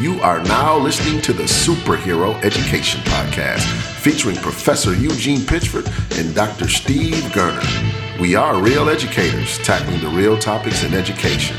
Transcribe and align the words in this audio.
You 0.00 0.18
are 0.22 0.42
now 0.44 0.78
listening 0.78 1.20
to 1.20 1.34
the 1.34 1.42
Superhero 1.42 2.34
Education 2.42 3.02
Podcast, 3.02 3.60
featuring 4.00 4.36
Professor 4.36 4.94
Eugene 4.94 5.40
Pitchford 5.40 5.86
and 6.18 6.34
Dr. 6.34 6.70
Steve 6.70 7.22
Gerner. 7.34 8.18
We 8.18 8.34
are 8.34 8.62
real 8.62 8.88
educators 8.88 9.58
tackling 9.58 10.00
the 10.00 10.08
real 10.08 10.38
topics 10.38 10.84
in 10.84 10.94
education. 10.94 11.54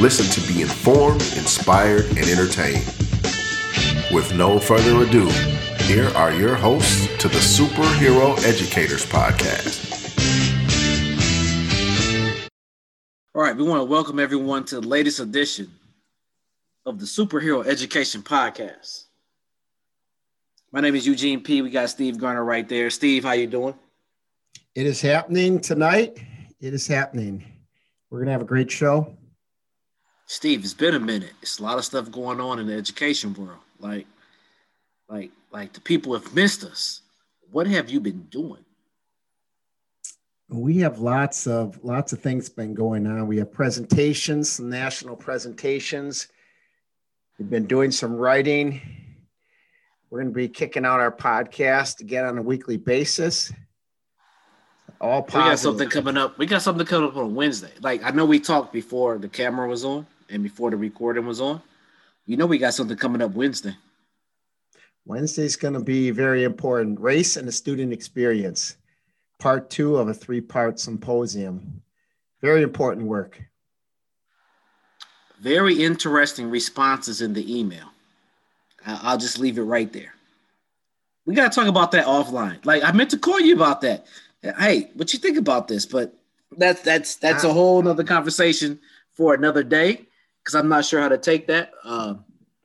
Listen 0.00 0.24
to 0.24 0.50
be 0.50 0.62
informed, 0.62 1.20
inspired, 1.36 2.06
and 2.16 2.20
entertained. 2.20 2.86
With 4.10 4.32
no 4.34 4.58
further 4.58 5.02
ado, 5.02 5.28
here 5.82 6.08
are 6.16 6.32
your 6.32 6.54
hosts 6.54 7.08
to 7.18 7.28
the 7.28 7.40
Superhero 7.40 8.42
Educators 8.42 9.04
Podcast. 9.04 9.90
All 13.34 13.42
right, 13.42 13.54
we 13.54 13.64
want 13.64 13.80
to 13.80 13.84
welcome 13.84 14.18
everyone 14.18 14.64
to 14.64 14.80
the 14.80 14.88
latest 14.88 15.20
edition 15.20 15.70
of 16.84 16.98
the 16.98 17.06
Superhero 17.06 17.64
Education 17.64 18.22
Podcast. 18.22 19.04
My 20.72 20.80
name 20.80 20.96
is 20.96 21.06
Eugene 21.06 21.40
P. 21.40 21.62
We 21.62 21.70
got 21.70 21.90
Steve 21.90 22.18
Garner 22.18 22.44
right 22.44 22.68
there. 22.68 22.90
Steve, 22.90 23.22
how 23.22 23.32
you 23.32 23.46
doing? 23.46 23.74
It 24.74 24.86
is 24.86 25.00
happening 25.00 25.60
tonight. 25.60 26.18
It 26.60 26.74
is 26.74 26.86
happening. 26.86 27.44
We're 28.10 28.18
gonna 28.20 28.32
have 28.32 28.42
a 28.42 28.46
great 28.46 28.70
show. 28.70 29.16
Steve, 30.26 30.64
it's 30.64 30.74
been 30.74 30.94
a 30.94 31.00
minute. 31.00 31.32
It's 31.40 31.60
a 31.60 31.62
lot 31.62 31.78
of 31.78 31.84
stuff 31.84 32.10
going 32.10 32.40
on 32.40 32.58
in 32.58 32.66
the 32.66 32.74
education 32.74 33.34
world. 33.34 33.60
Like, 33.78 34.06
like, 35.08 35.30
like 35.52 35.72
the 35.74 35.80
people 35.80 36.14
have 36.14 36.34
missed 36.34 36.64
us. 36.64 37.02
What 37.50 37.66
have 37.66 37.90
you 37.90 38.00
been 38.00 38.22
doing? 38.30 38.64
We 40.48 40.78
have 40.78 40.98
lots 40.98 41.46
of 41.46 41.78
lots 41.84 42.12
of 42.12 42.20
things 42.20 42.48
been 42.48 42.74
going 42.74 43.06
on. 43.06 43.28
We 43.28 43.36
have 43.38 43.52
presentations, 43.52 44.58
national 44.58 45.16
presentations. 45.16 46.28
We've 47.42 47.50
been 47.50 47.66
doing 47.66 47.90
some 47.90 48.14
writing. 48.14 48.80
We're 50.08 50.20
going 50.20 50.32
to 50.32 50.36
be 50.36 50.46
kicking 50.46 50.84
out 50.84 51.00
our 51.00 51.10
podcast 51.10 52.00
again 52.00 52.24
on 52.24 52.38
a 52.38 52.42
weekly 52.42 52.76
basis. 52.76 53.52
All 55.00 55.24
positive. 55.24 55.42
We 55.42 55.50
got 55.50 55.58
something 55.58 55.88
coming 55.88 56.16
up. 56.16 56.38
We 56.38 56.46
got 56.46 56.62
something 56.62 56.86
coming 56.86 57.08
up 57.08 57.16
on 57.16 57.34
Wednesday. 57.34 57.72
Like 57.80 58.04
I 58.04 58.10
know 58.12 58.26
we 58.26 58.38
talked 58.38 58.72
before 58.72 59.18
the 59.18 59.28
camera 59.28 59.66
was 59.66 59.84
on 59.84 60.06
and 60.30 60.44
before 60.44 60.70
the 60.70 60.76
recording 60.76 61.26
was 61.26 61.40
on. 61.40 61.60
You 62.26 62.36
know 62.36 62.46
we 62.46 62.58
got 62.58 62.74
something 62.74 62.96
coming 62.96 63.20
up 63.20 63.32
Wednesday. 63.32 63.74
Wednesday's 65.04 65.56
going 65.56 65.74
to 65.74 65.82
be 65.82 66.12
very 66.12 66.44
important. 66.44 67.00
Race 67.00 67.36
and 67.36 67.48
the 67.48 67.52
student 67.52 67.92
experience, 67.92 68.76
part 69.40 69.68
two 69.68 69.96
of 69.96 70.06
a 70.06 70.14
three-part 70.14 70.78
symposium. 70.78 71.82
Very 72.40 72.62
important 72.62 73.08
work. 73.08 73.42
Very 75.42 75.82
interesting 75.82 76.48
responses 76.48 77.20
in 77.20 77.32
the 77.32 77.58
email. 77.58 77.88
I'll 78.86 79.18
just 79.18 79.40
leave 79.40 79.58
it 79.58 79.62
right 79.62 79.92
there. 79.92 80.14
We 81.26 81.34
got 81.34 81.50
to 81.50 81.60
talk 81.60 81.68
about 81.68 81.90
that 81.92 82.06
offline. 82.06 82.64
Like 82.64 82.84
I 82.84 82.92
meant 82.92 83.10
to 83.10 83.18
call 83.18 83.40
you 83.40 83.56
about 83.56 83.80
that. 83.80 84.06
Hey, 84.40 84.90
what 84.94 85.12
you 85.12 85.18
think 85.18 85.36
about 85.36 85.66
this? 85.66 85.84
But 85.84 86.14
that's 86.56 86.82
that's 86.82 87.16
that's 87.16 87.42
a 87.42 87.52
whole 87.52 87.82
nother 87.82 88.04
conversation 88.04 88.78
for 89.10 89.34
another 89.34 89.64
day 89.64 90.06
because 90.38 90.54
I'm 90.54 90.68
not 90.68 90.84
sure 90.84 91.00
how 91.00 91.08
to 91.08 91.18
take 91.18 91.48
that. 91.48 91.72
Uh, 91.82 92.14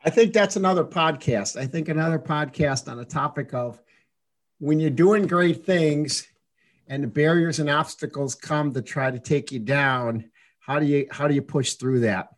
I 0.06 0.12
think 0.12 0.32
that's 0.32 0.56
another 0.56 0.84
podcast. 0.84 1.60
I 1.60 1.66
think 1.66 1.90
another 1.90 2.20
podcast 2.20 2.88
on 2.88 2.98
the 2.98 3.06
topic 3.06 3.56
of 3.56 3.82
when 4.60 4.80
you're 4.80 4.92
doing 4.92 5.26
great 5.26 5.66
things 5.66 6.28
and 6.88 7.04
the 7.04 7.08
barriers 7.08 7.58
and 7.58 7.72
obstacles 7.72 8.36
come 8.36 8.72
to 8.74 8.84
try 8.84 9.10
to 9.10 9.20
take 9.20 9.52
you 9.52 9.58
down. 9.58 10.30
How 10.60 10.78
do 10.78 10.86
you 10.86 11.08
how 11.10 11.28
do 11.28 11.34
you 11.34 11.42
push 11.42 11.74
through 11.74 12.02
that? 12.02 12.37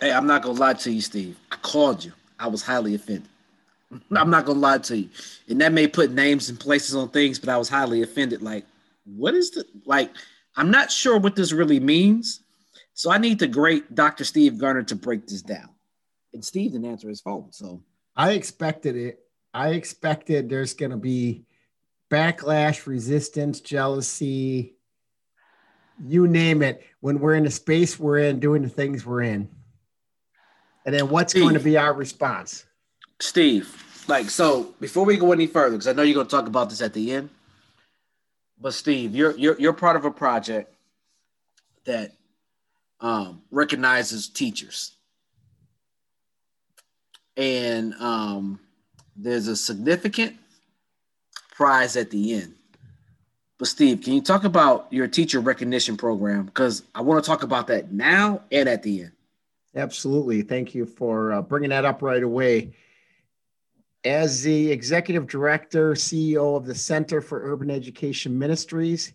Hey, 0.00 0.12
I'm 0.12 0.26
not 0.26 0.42
gonna 0.42 0.58
lie 0.58 0.74
to 0.74 0.92
you, 0.92 1.00
Steve. 1.00 1.38
I 1.50 1.56
called 1.56 2.04
you. 2.04 2.12
I 2.38 2.48
was 2.48 2.62
highly 2.62 2.94
offended. 2.94 3.28
I'm 4.10 4.30
not 4.30 4.44
gonna 4.44 4.58
lie 4.58 4.78
to 4.78 4.98
you, 4.98 5.08
and 5.48 5.60
that 5.60 5.72
may 5.72 5.86
put 5.86 6.10
names 6.10 6.50
and 6.50 6.60
places 6.60 6.94
on 6.94 7.08
things, 7.08 7.38
but 7.38 7.48
I 7.48 7.56
was 7.56 7.68
highly 7.68 8.02
offended. 8.02 8.42
Like, 8.42 8.66
what 9.04 9.34
is 9.34 9.50
the 9.52 9.64
like? 9.86 10.10
I'm 10.56 10.70
not 10.70 10.90
sure 10.90 11.18
what 11.18 11.34
this 11.34 11.52
really 11.52 11.80
means, 11.80 12.40
so 12.92 13.10
I 13.10 13.18
need 13.18 13.38
the 13.38 13.46
great 13.46 13.94
Dr. 13.94 14.24
Steve 14.24 14.58
Garner 14.58 14.82
to 14.84 14.96
break 14.96 15.26
this 15.26 15.42
down. 15.42 15.70
And 16.34 16.44
Steve 16.44 16.72
didn't 16.72 16.86
answer 16.86 17.08
his 17.08 17.20
phone, 17.22 17.52
so 17.52 17.82
I 18.14 18.32
expected 18.32 18.96
it. 18.96 19.20
I 19.54 19.70
expected 19.70 20.50
there's 20.50 20.74
gonna 20.74 20.98
be 20.98 21.46
backlash, 22.10 22.86
resistance, 22.86 23.60
jealousy, 23.60 24.76
you 26.04 26.28
name 26.28 26.62
it. 26.62 26.84
When 27.00 27.18
we're 27.18 27.34
in 27.34 27.44
the 27.44 27.50
space 27.50 27.98
we're 27.98 28.18
in, 28.18 28.40
doing 28.40 28.60
the 28.62 28.68
things 28.68 29.06
we're 29.06 29.22
in. 29.22 29.48
And 30.86 30.94
then 30.94 31.08
what's 31.10 31.32
Steve, 31.32 31.42
going 31.42 31.54
to 31.54 31.60
be 31.60 31.76
our 31.76 31.92
response? 31.92 32.64
Steve, 33.20 34.04
like, 34.06 34.30
so 34.30 34.74
before 34.80 35.04
we 35.04 35.16
go 35.16 35.32
any 35.32 35.48
further, 35.48 35.72
because 35.72 35.88
I 35.88 35.92
know 35.92 36.02
you're 36.02 36.14
going 36.14 36.28
to 36.28 36.30
talk 36.30 36.46
about 36.46 36.70
this 36.70 36.80
at 36.80 36.94
the 36.94 37.12
end, 37.12 37.28
but 38.58 38.72
Steve, 38.72 39.14
you're 39.14 39.36
you're 39.36 39.58
you're 39.58 39.72
part 39.72 39.96
of 39.96 40.04
a 40.04 40.10
project 40.10 40.72
that 41.84 42.12
um, 43.00 43.42
recognizes 43.50 44.28
teachers, 44.28 44.92
and 47.36 47.92
um, 47.94 48.60
there's 49.16 49.48
a 49.48 49.56
significant 49.56 50.36
prize 51.50 51.96
at 51.96 52.10
the 52.10 52.34
end. 52.34 52.54
But 53.58 53.68
Steve, 53.68 54.02
can 54.02 54.12
you 54.12 54.20
talk 54.20 54.44
about 54.44 54.86
your 54.90 55.08
teacher 55.08 55.40
recognition 55.40 55.96
program? 55.96 56.44
Because 56.44 56.82
I 56.94 57.00
want 57.00 57.22
to 57.22 57.28
talk 57.28 57.42
about 57.42 57.66
that 57.68 57.90
now 57.90 58.42
and 58.52 58.68
at 58.68 58.82
the 58.82 59.02
end. 59.02 59.12
Absolutely. 59.76 60.40
Thank 60.40 60.74
you 60.74 60.86
for 60.86 61.34
uh, 61.34 61.42
bringing 61.42 61.68
that 61.68 61.84
up 61.84 62.00
right 62.00 62.22
away. 62.22 62.72
As 64.04 64.42
the 64.42 64.70
executive 64.70 65.26
director, 65.26 65.92
CEO 65.92 66.56
of 66.56 66.64
the 66.64 66.74
Center 66.74 67.20
for 67.20 67.52
Urban 67.52 67.70
Education 67.70 68.38
Ministries, 68.38 69.12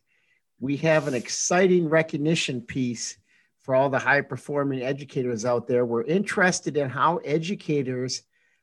we 0.60 0.78
have 0.78 1.08
an 1.08 1.16
exciting 1.16 1.90
recognition 1.90 2.62
piece 2.62 3.18
for 3.64 3.74
all 3.74 3.90
the 3.90 3.98
high 3.98 4.22
performing 4.22 4.84
educators 4.84 5.46
out 5.46 5.68
there. 5.68 5.84
We're 5.84 6.04
interested 6.04 6.78
in 6.78 6.90
how 6.90 7.18
educators 7.18 8.22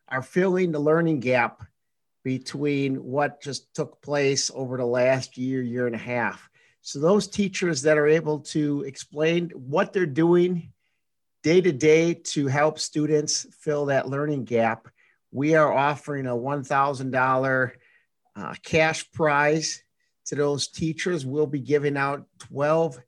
are 0.09 0.23
filling 0.23 0.71
the 0.71 0.79
learning 0.79 1.19
gap 1.19 1.65
between 2.23 3.03
what 3.03 3.43
just 3.43 3.75
took 3.75 4.01
place 4.03 4.53
over 4.55 4.77
the 4.77 4.87
last 4.87 5.37
year, 5.37 5.63
year 5.63 5.87
and 5.87 5.97
a 5.97 5.99
half. 5.99 6.49
So, 6.83 7.01
those 7.01 7.27
teachers 7.27 7.83
that 7.83 7.99
are 7.99 8.07
able 8.07 8.41
to 8.41 8.83
explain 8.83 9.51
what 9.51 9.93
they're 9.93 10.07
doing 10.07 10.73
day 11.43 11.60
to 11.60 11.72
day 11.72 12.15
to 12.15 12.47
help 12.47 12.78
students 12.78 13.47
fill 13.60 13.87
that 13.87 14.09
learning 14.09 14.44
gap, 14.44 14.88
we 15.31 15.54
are 15.54 15.72
offering 15.72 16.26
a 16.26 16.31
$1,000 16.31 17.72
uh, 18.37 18.54
cash 18.62 19.10
prize 19.12 19.82
to 20.26 20.34
those 20.34 20.69
teachers. 20.69 21.26
We'll 21.26 21.47
be 21.47 21.60
giving 21.60 21.97
out 21.97 22.26
12 22.38 22.99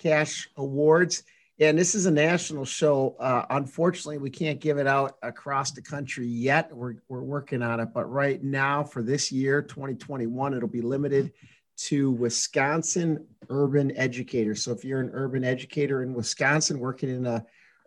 cash 0.00 0.48
awards. 0.56 1.24
And 1.60 1.78
this 1.78 1.94
is 1.94 2.06
a 2.06 2.10
national 2.10 2.64
show. 2.64 3.16
Uh, 3.20 3.46
unfortunately, 3.50 4.18
we 4.18 4.30
can't 4.30 4.60
give 4.60 4.78
it 4.78 4.88
out 4.88 5.16
across 5.22 5.70
the 5.70 5.82
country 5.82 6.26
yet. 6.26 6.74
We're, 6.74 6.96
we're 7.08 7.22
working 7.22 7.62
on 7.62 7.78
it. 7.78 7.90
But 7.94 8.10
right 8.10 8.42
now, 8.42 8.82
for 8.82 9.02
this 9.02 9.30
year, 9.30 9.62
2021, 9.62 10.54
it'll 10.54 10.68
be 10.68 10.80
limited 10.80 11.32
to 11.76 12.10
Wisconsin 12.12 13.24
urban 13.48 13.96
educators. 13.96 14.62
So 14.62 14.72
if 14.72 14.84
you're 14.84 15.00
an 15.00 15.10
urban 15.12 15.44
educator 15.44 16.02
in 16.02 16.12
Wisconsin 16.14 16.78
working 16.78 17.08
in 17.08 17.26
a 17.26 17.44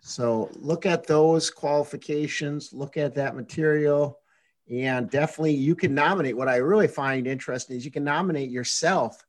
So 0.00 0.48
look 0.54 0.86
at 0.86 1.06
those 1.06 1.50
qualifications, 1.50 2.72
look 2.72 2.96
at 2.96 3.14
that 3.16 3.36
material, 3.36 4.18
and 4.70 5.10
definitely 5.10 5.54
you 5.54 5.74
can 5.74 5.94
nominate. 5.94 6.36
What 6.36 6.48
I 6.48 6.56
really 6.56 6.88
find 6.88 7.26
interesting 7.26 7.76
is 7.76 7.84
you 7.84 7.90
can 7.90 8.04
nominate 8.04 8.50
yourself 8.50 9.24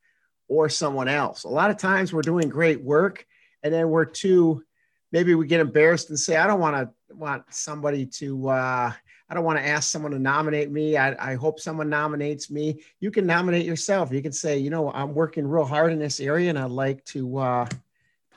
or 0.48 0.70
someone 0.70 1.08
else. 1.08 1.44
A 1.44 1.50
lot 1.50 1.72
of 1.72 1.78
times 1.78 2.12
we're 2.12 2.22
doing 2.22 2.50
great 2.50 2.82
work 2.82 3.26
and 3.64 3.74
then 3.74 3.90
we're 3.90 4.06
too 4.06 4.64
maybe 5.12 5.36
we 5.36 5.48
get 5.48 5.60
embarrassed 5.60 6.10
and 6.10 6.20
say, 6.20 6.38
I 6.38 6.48
don't 6.48 6.60
want 6.60 6.76
to 6.76 7.16
want 7.16 7.44
somebody 7.54 8.06
to, 8.06 8.50
uh, 8.50 8.92
I 9.30 9.34
don't 9.34 9.44
want 9.44 9.60
to 9.60 9.66
ask 9.66 9.92
someone 9.92 10.12
to 10.12 10.20
nominate 10.20 10.72
me. 10.72 10.98
I, 10.98 11.32
I 11.32 11.36
hope 11.36 11.60
someone 11.60 11.90
nominates 11.90 12.50
me. 12.50 12.82
You 13.00 13.12
can 13.12 13.26
nominate 13.26 13.66
yourself. 13.66 14.12
You 14.12 14.22
can 14.22 14.32
say, 14.32 14.58
you 14.58 14.70
know, 14.70 14.92
I'm 14.92 15.14
working 15.14 15.48
real 15.48 15.66
hard 15.66 15.92
in 15.92 16.00
this 16.00 16.20
area 16.20 16.50
and 16.50 16.60
I'd 16.60 16.72
like 16.72 17.04
to, 17.06 17.38
uh, 17.38 17.68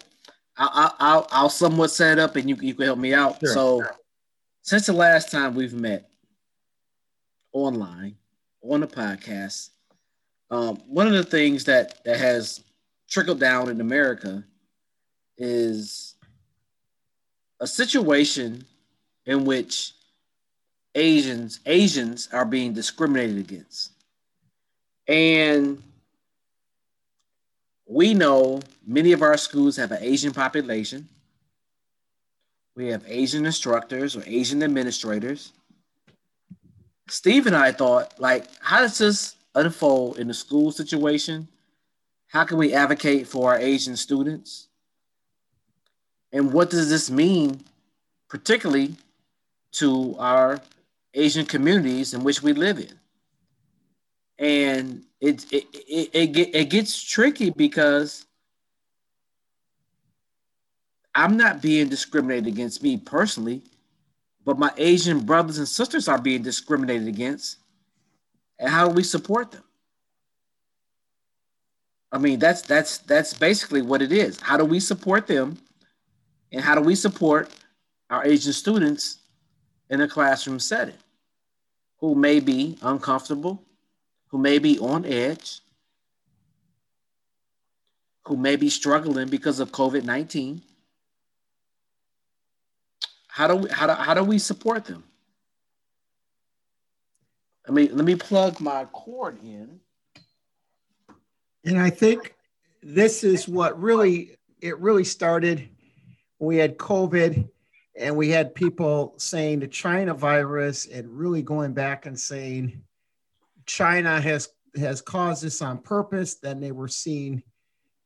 I'll, 0.56 0.96
I'll 0.99 1.29
I'll 1.31 1.50
somewhat 1.50 1.91
set 1.91 2.12
it 2.12 2.19
up, 2.19 2.37
and 2.37 2.49
you 2.49 2.56
you 2.62 2.75
can 2.75 2.87
help 2.87 2.99
me 2.99 3.12
out. 3.12 3.41
Sure. 3.41 3.52
So, 3.52 3.82
since 4.62 4.87
the 4.87 4.94
last 4.94 5.31
time 5.31 5.55
we've 5.55 5.75
met 5.75 6.08
online 7.52 8.17
on 8.62 8.81
the 8.81 8.87
podcast, 8.87 9.70
um, 10.50 10.76
one 10.86 11.06
of 11.06 11.12
the 11.12 11.24
things 11.24 11.64
that 11.64 12.02
that 12.04 12.18
has 12.18 12.62
trickled 13.08 13.40
down 13.40 13.68
in 13.68 13.80
America 13.80 14.44
is 15.36 16.14
a 17.60 17.66
situation 17.66 18.64
in 19.26 19.44
which 19.44 19.92
Asians 20.94 21.60
Asians 21.66 22.28
are 22.32 22.44
being 22.44 22.72
discriminated 22.72 23.38
against. 23.38 23.92
And 25.06 25.82
we 27.86 28.12
know 28.12 28.60
many 28.86 29.12
of 29.12 29.22
our 29.22 29.36
schools 29.36 29.76
have 29.76 29.92
an 29.92 30.02
Asian 30.02 30.32
population. 30.32 31.08
We 32.76 32.88
have 32.88 33.02
Asian 33.08 33.46
instructors 33.46 34.14
or 34.14 34.22
Asian 34.26 34.62
administrators. 34.62 35.52
Steve 37.08 37.46
and 37.46 37.56
I 37.56 37.72
thought, 37.72 38.20
like, 38.20 38.46
how 38.60 38.80
does 38.80 38.98
this 38.98 39.34
unfold 39.54 40.18
in 40.18 40.28
the 40.28 40.34
school 40.34 40.70
situation? 40.72 41.48
How 42.28 42.44
can 42.44 42.58
we 42.58 42.74
advocate 42.74 43.26
for 43.26 43.50
our 43.52 43.58
Asian 43.58 43.96
students? 43.96 44.68
And 46.32 46.52
what 46.52 46.70
does 46.70 46.90
this 46.90 47.10
mean, 47.10 47.60
particularly 48.28 48.94
to 49.72 50.14
our 50.18 50.60
Asian 51.14 51.46
communities 51.46 52.12
in 52.14 52.22
which 52.22 52.42
we 52.42 52.52
live 52.52 52.78
in? 52.78 52.92
And 54.38 55.04
it 55.20 55.50
it 55.52 55.64
it, 55.72 56.10
it, 56.12 56.26
get, 56.32 56.54
it 56.54 56.70
gets 56.70 57.02
tricky 57.02 57.50
because 57.50 58.26
I'm 61.14 61.36
not 61.36 61.60
being 61.60 61.88
discriminated 61.88 62.46
against 62.46 62.82
me 62.82 62.96
personally, 62.96 63.62
but 64.44 64.58
my 64.58 64.70
Asian 64.76 65.20
brothers 65.20 65.58
and 65.58 65.66
sisters 65.66 66.06
are 66.06 66.20
being 66.20 66.42
discriminated 66.42 67.08
against. 67.08 67.57
And 68.58 68.70
how 68.70 68.88
do 68.88 68.94
we 68.94 69.02
support 69.02 69.52
them? 69.52 69.62
I 72.10 72.19
mean, 72.19 72.38
that's 72.38 72.62
that's 72.62 72.99
that's 72.99 73.34
basically 73.34 73.82
what 73.82 74.00
it 74.02 74.12
is. 74.12 74.40
How 74.40 74.56
do 74.56 74.64
we 74.64 74.81
support 74.81 75.26
them? 75.26 75.58
And 76.50 76.62
how 76.62 76.75
do 76.75 76.81
we 76.81 76.94
support 76.94 77.50
our 78.08 78.25
Asian 78.25 78.52
students 78.52 79.19
in 79.90 80.00
a 80.00 80.08
classroom 80.08 80.58
setting 80.58 80.96
who 81.99 82.14
may 82.14 82.40
be 82.40 82.78
uncomfortable, 82.81 83.62
who 84.28 84.38
may 84.38 84.58
be 84.58 84.78
on 84.78 85.05
edge, 85.05 85.60
who 88.25 88.37
may 88.37 88.56
be 88.56 88.70
struggling 88.70 89.28
because 89.28 89.60
of 89.60 89.70
COVID 89.70 90.05
19? 90.05 90.62
How 93.28 93.46
do 93.49 93.56
we 93.56 93.70
how 93.70 93.87
do, 93.87 93.93
how 93.93 94.14
do 94.14 94.25
we 94.25 94.38
support 94.38 94.87
them? 94.87 95.05
I 97.69 97.70
mean, 97.70 97.94
let 97.94 98.05
me 98.05 98.15
plug 98.15 98.61
my 98.61 98.87
cord 98.87 99.38
in. 99.43 99.81
And 101.65 101.79
I 101.79 101.91
think 101.91 102.35
this 102.82 103.25
is 103.25 103.47
what 103.47 103.81
really 103.81 104.37
it 104.61 104.79
really 104.79 105.05
started 105.05 105.69
we 106.38 106.56
had 106.56 106.79
COVID 106.79 107.49
and 107.99 108.17
we 108.17 108.29
had 108.29 108.55
people 108.55 109.15
saying 109.19 109.61
the 109.61 109.69
China 109.69 110.15
virus 110.15 110.87
and 110.87 111.09
really 111.11 111.43
going 111.43 111.73
back 111.73 112.06
and 112.06 112.19
saying 112.19 112.81
China 113.67 114.20
has 114.20 114.49
has 114.76 115.00
caused 115.00 115.43
this 115.43 115.61
on 115.62 115.79
purpose. 115.79 116.37
Then 116.37 116.61
they 116.61 116.73
were 116.73 116.88
seeing 116.88 117.43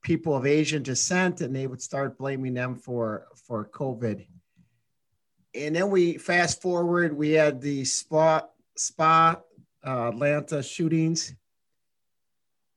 people 0.03 0.35
of 0.35 0.47
Asian 0.47 0.82
descent 0.82 1.41
and 1.41 1.55
they 1.55 1.67
would 1.67 1.82
start 1.82 2.19
blaming 2.19 2.55
them 2.55 2.75
for 2.75 3.26
for 3.47 3.69
COVID. 3.69 4.26
And 5.55 5.76
then 5.76 5.91
we 5.91 6.17
fast 6.17 6.62
forward, 6.62 7.14
we 7.14 7.32
had 7.32 7.61
the 7.61 7.85
spa 7.85 8.43
spa 8.76 9.37
Atlanta 9.84 10.62
shootings. 10.62 11.34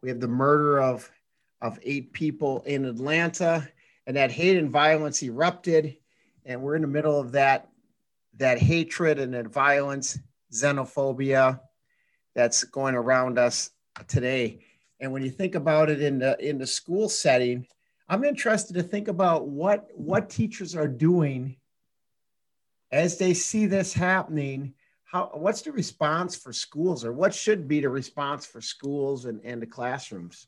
We 0.01 0.09
have 0.09 0.19
the 0.19 0.27
murder 0.27 0.81
of 0.81 1.09
of 1.61 1.79
eight 1.83 2.13
people 2.13 2.61
in 2.65 2.85
Atlanta 2.85 3.67
and 4.05 4.15
that 4.15 4.31
hate 4.31 4.57
and 4.57 4.69
violence 4.69 5.23
erupted 5.23 5.97
and 6.45 6.61
we're 6.61 6.75
in 6.75 6.81
the 6.81 6.87
middle 6.87 7.19
of 7.19 7.31
that 7.31 7.69
that 8.37 8.59
hatred 8.59 9.19
and 9.19 9.33
that 9.33 9.47
violence 9.47 10.19
xenophobia 10.53 11.59
that's 12.35 12.63
going 12.65 12.93
around 12.93 13.39
us 13.39 13.71
today 14.07 14.59
and 14.99 15.11
when 15.11 15.23
you 15.23 15.29
think 15.31 15.55
about 15.55 15.89
it 15.89 16.01
in 16.01 16.19
the 16.19 16.37
in 16.47 16.57
the 16.57 16.67
school 16.67 17.09
setting 17.09 17.65
i'm 18.09 18.23
interested 18.23 18.73
to 18.73 18.83
think 18.83 19.07
about 19.07 19.47
what 19.47 19.87
what 19.95 20.29
teachers 20.29 20.75
are 20.75 20.87
doing 20.87 21.55
as 22.91 23.17
they 23.17 23.33
see 23.33 23.65
this 23.65 23.91
happening 23.91 24.73
how 25.15 25.31
what's 25.33 25.61
the 25.61 25.71
response 25.71 26.35
for 26.35 26.51
schools 26.51 27.05
or 27.05 27.13
what 27.13 27.33
should 27.33 27.69
be 27.69 27.79
the 27.79 27.87
response 27.87 28.45
for 28.45 28.59
schools 28.59 29.23
and, 29.23 29.39
and 29.45 29.61
the 29.61 29.65
classrooms? 29.65 30.47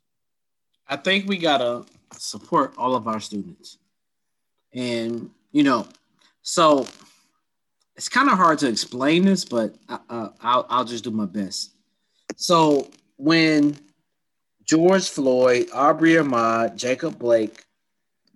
I 0.89 0.97
think 0.97 1.25
we 1.25 1.37
gotta 1.37 1.85
support 2.11 2.73
all 2.77 2.93
of 2.93 3.07
our 3.07 3.21
students, 3.21 3.77
and 4.73 5.29
you 5.53 5.63
know, 5.63 5.87
so 6.41 6.85
it's 7.95 8.09
kind 8.09 8.29
of 8.29 8.37
hard 8.37 8.59
to 8.59 8.67
explain 8.67 9.23
this, 9.23 9.45
but 9.45 9.73
uh, 9.87 10.29
I'll 10.41 10.65
I'll 10.69 10.85
just 10.85 11.05
do 11.05 11.11
my 11.11 11.25
best. 11.25 11.71
So 12.35 12.91
when 13.15 13.77
George 14.65 15.07
Floyd, 15.07 15.69
Arbery 15.73 16.15
Ahmaud, 16.15 16.75
Jacob 16.75 17.17
Blake, 17.17 17.63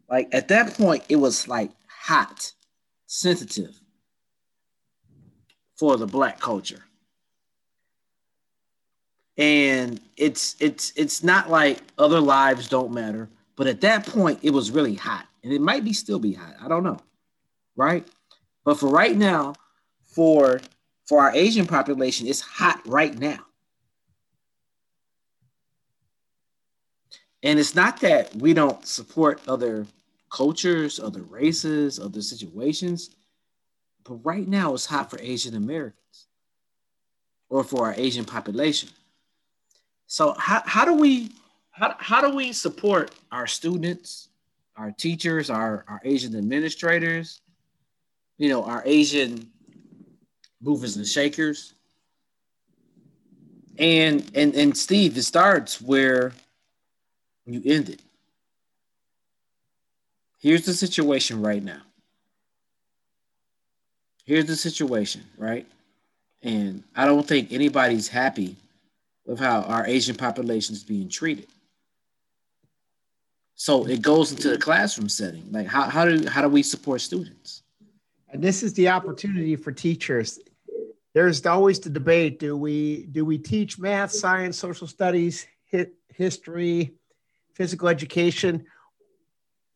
like 0.10 0.30
at 0.34 0.48
that 0.48 0.76
point, 0.76 1.04
it 1.10 1.18
was 1.18 1.50
like 1.50 1.72
hot, 1.88 2.54
sensitive 3.08 3.81
for 5.82 5.98
the 5.98 6.06
black 6.06 6.40
culture. 6.40 6.84
And 9.36 10.00
it's 10.16 10.56
it's 10.60 10.94
it's 10.96 11.24
not 11.24 11.50
like 11.50 11.80
other 11.98 12.20
lives 12.20 12.68
don't 12.68 12.92
matter 12.92 13.28
but 13.56 13.66
at 13.66 13.82
that 13.82 14.06
point 14.06 14.38
it 14.44 14.52
was 14.52 14.70
really 14.70 14.94
hot 14.94 15.26
and 15.44 15.52
it 15.52 15.60
might 15.60 15.84
be 15.84 15.92
still 15.92 16.20
be 16.20 16.34
hot 16.34 16.54
i 16.62 16.68
don't 16.68 16.84
know 16.84 17.00
right? 17.76 18.08
But 18.64 18.80
for 18.80 18.90
right 18.90 19.18
now 19.18 19.56
for 20.04 20.62
for 21.08 21.20
our 21.20 21.34
asian 21.34 21.66
population 21.66 22.28
it's 22.28 22.42
hot 22.42 22.80
right 22.86 23.18
now. 23.18 23.40
And 27.42 27.58
it's 27.58 27.74
not 27.74 28.02
that 28.02 28.36
we 28.36 28.54
don't 28.54 28.86
support 28.86 29.42
other 29.48 29.88
cultures 30.32 31.00
other 31.00 31.24
races 31.24 32.00
other 32.00 32.22
situations 32.22 33.16
but 34.04 34.16
right 34.26 34.48
now 34.48 34.74
it's 34.74 34.86
hot 34.86 35.10
for 35.10 35.20
asian 35.22 35.56
americans 35.56 36.28
or 37.50 37.64
for 37.64 37.86
our 37.86 37.94
asian 37.98 38.26
population 38.26 38.90
so 40.12 40.36
how, 40.38 40.62
how 40.66 40.84
do 40.84 40.94
we 40.94 41.32
how, 41.70 41.96
how 41.98 42.20
do 42.20 42.36
we 42.36 42.52
support 42.52 43.12
our 43.32 43.48
students, 43.48 44.28
our 44.76 44.92
teachers, 44.92 45.50
our, 45.50 45.86
our 45.88 46.02
Asian 46.04 46.38
administrators, 46.38 47.40
you 48.38 48.50
know, 48.50 48.66
our 48.66 48.84
Asian 48.86 49.50
movers 50.62 50.98
and 50.98 51.08
shakers? 51.08 51.76
And 53.78 54.30
and 54.36 54.54
and 54.54 54.76
Steve, 54.78 55.18
it 55.18 55.24
starts 55.24 55.82
where 55.82 56.34
you 57.46 57.62
ended. 57.64 58.02
Here's 60.40 60.66
the 60.66 60.74
situation 60.74 61.42
right 61.42 61.64
now. 61.64 61.84
Here's 64.32 64.46
the 64.46 64.56
situation, 64.56 65.26
right? 65.38 65.68
And 66.42 66.86
I 66.96 67.04
don't 67.06 67.28
think 67.28 67.52
anybody's 67.52 68.08
happy 68.08 68.56
of 69.28 69.38
how 69.40 69.64
our 69.64 69.86
Asian 69.86 70.16
population 70.16 70.74
is 70.74 70.86
being 70.86 71.10
treated. 71.10 71.48
So 73.56 73.86
it 73.86 74.02
goes 74.02 74.32
into 74.32 74.48
the 74.48 74.58
classroom 74.58 75.10
setting. 75.10 75.44
Like 75.52 75.68
how, 75.68 75.82
how 75.82 76.06
do 76.06 76.26
how 76.30 76.42
do 76.42 76.48
we 76.48 76.64
support 76.64 77.02
students? 77.02 77.64
And 78.30 78.42
this 78.42 78.64
is 78.64 78.74
the 78.74 78.88
opportunity 78.88 79.58
for 79.58 79.74
teachers. 79.74 80.40
There's 81.14 81.46
always 81.46 81.82
the 81.82 81.90
debate: 81.90 82.40
do 82.40 82.56
we 82.56 83.08
do 83.12 83.26
we 83.26 83.38
teach 83.38 83.80
math, 83.80 84.14
science, 84.14 84.58
social 84.58 84.88
studies, 84.88 85.46
hit, 85.66 85.94
history, 86.08 86.94
physical 87.54 87.90
education? 87.90 88.66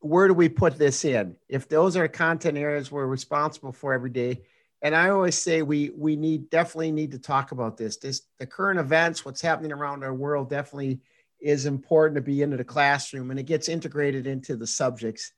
Where 0.00 0.28
do 0.28 0.34
we 0.34 0.48
put 0.48 0.78
this 0.78 1.04
in? 1.04 1.36
If 1.48 1.68
those 1.68 1.96
are 1.96 2.06
content 2.08 2.58
areas 2.58 2.90
we're 2.92 3.06
responsible 3.06 3.72
for 3.72 3.92
every 3.92 4.10
day, 4.10 4.42
and 4.82 4.94
I 4.94 5.08
always 5.08 5.36
say 5.36 5.62
we 5.62 5.90
we 5.96 6.16
need 6.16 6.50
definitely 6.50 6.92
need 6.92 7.12
to 7.12 7.18
talk 7.18 7.52
about 7.52 7.76
this. 7.76 7.96
This 7.96 8.22
the 8.38 8.46
current 8.46 8.78
events, 8.78 9.24
what's 9.24 9.40
happening 9.40 9.72
around 9.72 10.04
our 10.04 10.14
world, 10.14 10.50
definitely 10.50 11.00
is 11.40 11.66
important 11.66 12.16
to 12.16 12.20
be 12.20 12.42
into 12.42 12.56
the 12.56 12.64
classroom, 12.64 13.30
and 13.30 13.40
it 13.40 13.44
gets 13.44 13.68
integrated 13.68 14.26
into 14.26 14.56
the 14.56 14.66
subjects. 14.66 15.32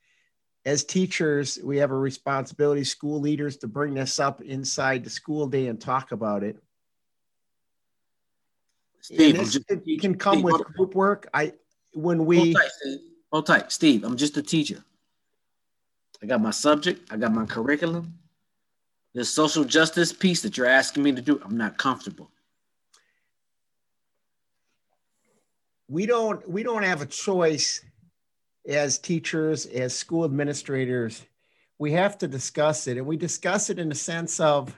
As 0.65 0.85
teachers, 0.85 1.59
we 1.63 1.79
have 1.79 1.93
a 1.93 1.97
responsibility, 1.97 2.85
school 2.85 3.21
leaders, 3.21 3.57
to 3.59 3.69
bring 3.69 3.95
this 3.95 4.21
up 4.21 4.43
inside 4.43 5.05
the 5.05 5.11
school 5.11 5.47
day 5.47 5.69
and 5.69 5.81
talk 5.81 6.13
about 6.13 6.43
it. 6.43 6.57
Steve, 9.01 9.39
this, 9.39 9.53
just, 9.53 9.71
it 9.71 10.01
can 10.01 10.17
come 10.17 10.35
Steve, 10.35 10.45
with 10.45 10.65
group 10.65 10.95
work. 10.95 11.29
I 11.33 11.55
when 11.95 12.27
we 12.27 12.55
Steve. 12.55 12.99
Hold 13.33 13.47
tight, 13.47 13.73
Steve. 13.73 14.05
I'm 14.05 14.17
just 14.17 14.37
a 14.37 14.43
teacher. 14.43 14.85
I 16.23 16.27
got 16.27 16.41
my 16.41 16.51
subject. 16.51 17.13
I 17.13 17.17
got 17.17 17.33
my 17.33 17.47
curriculum 17.47 18.19
the 19.15 19.25
social 19.25 19.65
justice 19.65 20.13
piece 20.13 20.43
that 20.43 20.57
you're 20.57 20.67
asking 20.67 21.03
me 21.03 21.13
to 21.13 21.21
do, 21.21 21.41
I'm 21.45 21.57
not 21.57 21.77
comfortable. 21.79 22.31
We 25.89 26.07
don't 26.07 26.49
we 26.49 26.63
don't 26.63 26.83
have 26.83 27.01
a 27.01 27.07
choice 27.07 27.83
as 28.69 28.99
teachers, 28.99 29.67
as 29.67 29.95
school 29.95 30.25
administrators. 30.25 31.25
We 31.79 31.93
have 31.93 32.19
to 32.19 32.29
discuss 32.29 32.87
it, 32.87 32.99
and 32.99 33.07
we 33.07 33.17
discuss 33.17 33.71
it 33.71 33.79
in 33.79 33.89
the 33.89 33.95
sense 33.95 34.39
of 34.39 34.73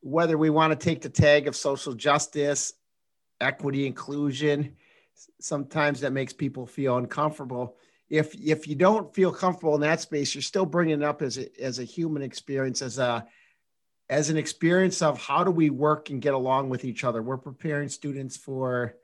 whether 0.00 0.36
we 0.36 0.50
want 0.50 0.78
to 0.78 0.84
take 0.84 1.00
the 1.00 1.08
tag 1.08 1.46
of 1.46 1.54
social 1.54 1.94
justice, 1.94 2.74
equity, 3.40 3.86
inclusion. 3.86 4.76
Sometimes 5.40 6.00
that 6.00 6.12
makes 6.12 6.32
people 6.32 6.66
feel 6.66 6.96
uncomfortable 6.96 7.76
if 8.10 8.34
if 8.34 8.68
you 8.68 8.74
don't 8.74 9.14
feel 9.14 9.32
comfortable 9.32 9.74
in 9.74 9.80
that 9.80 10.00
space, 10.00 10.34
you're 10.34 10.42
still 10.42 10.66
bringing 10.66 11.00
it 11.00 11.04
up 11.04 11.22
as 11.22 11.38
a, 11.38 11.60
as 11.60 11.78
a 11.78 11.84
human 11.84 12.22
experience, 12.22 12.82
as 12.82 12.98
a 12.98 13.26
as 14.10 14.28
an 14.28 14.36
experience 14.36 15.00
of 15.00 15.20
how 15.20 15.42
do 15.42 15.50
we 15.50 15.70
work 15.70 16.10
and 16.10 16.20
get 16.20 16.34
along 16.34 16.68
with 16.68 16.84
each 16.84 17.04
other. 17.04 17.22
We're 17.22 17.38
preparing 17.38 17.88
students 17.88 18.36
for 18.36 18.94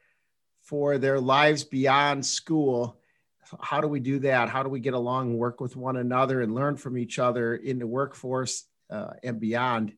for 0.63 0.99
their 0.99 1.19
lives 1.19 1.65
beyond 1.65 2.25
school. 2.27 3.01
How 3.61 3.81
do 3.81 3.89
we 3.89 3.99
do 3.99 4.21
that? 4.21 4.49
How 4.49 4.63
do 4.63 4.69
we 4.69 4.81
get 4.81 4.95
along 4.95 5.31
and 5.31 5.39
work 5.39 5.61
with 5.61 5.75
one 5.75 5.97
another 5.97 6.43
and 6.43 6.55
learn 6.55 6.77
from 6.77 6.99
each 6.99 7.19
other 7.19 7.57
in 7.57 7.79
the 7.79 7.87
workforce 7.87 8.65
uh, 8.91 9.15
and 9.25 9.41
beyond? 9.41 9.95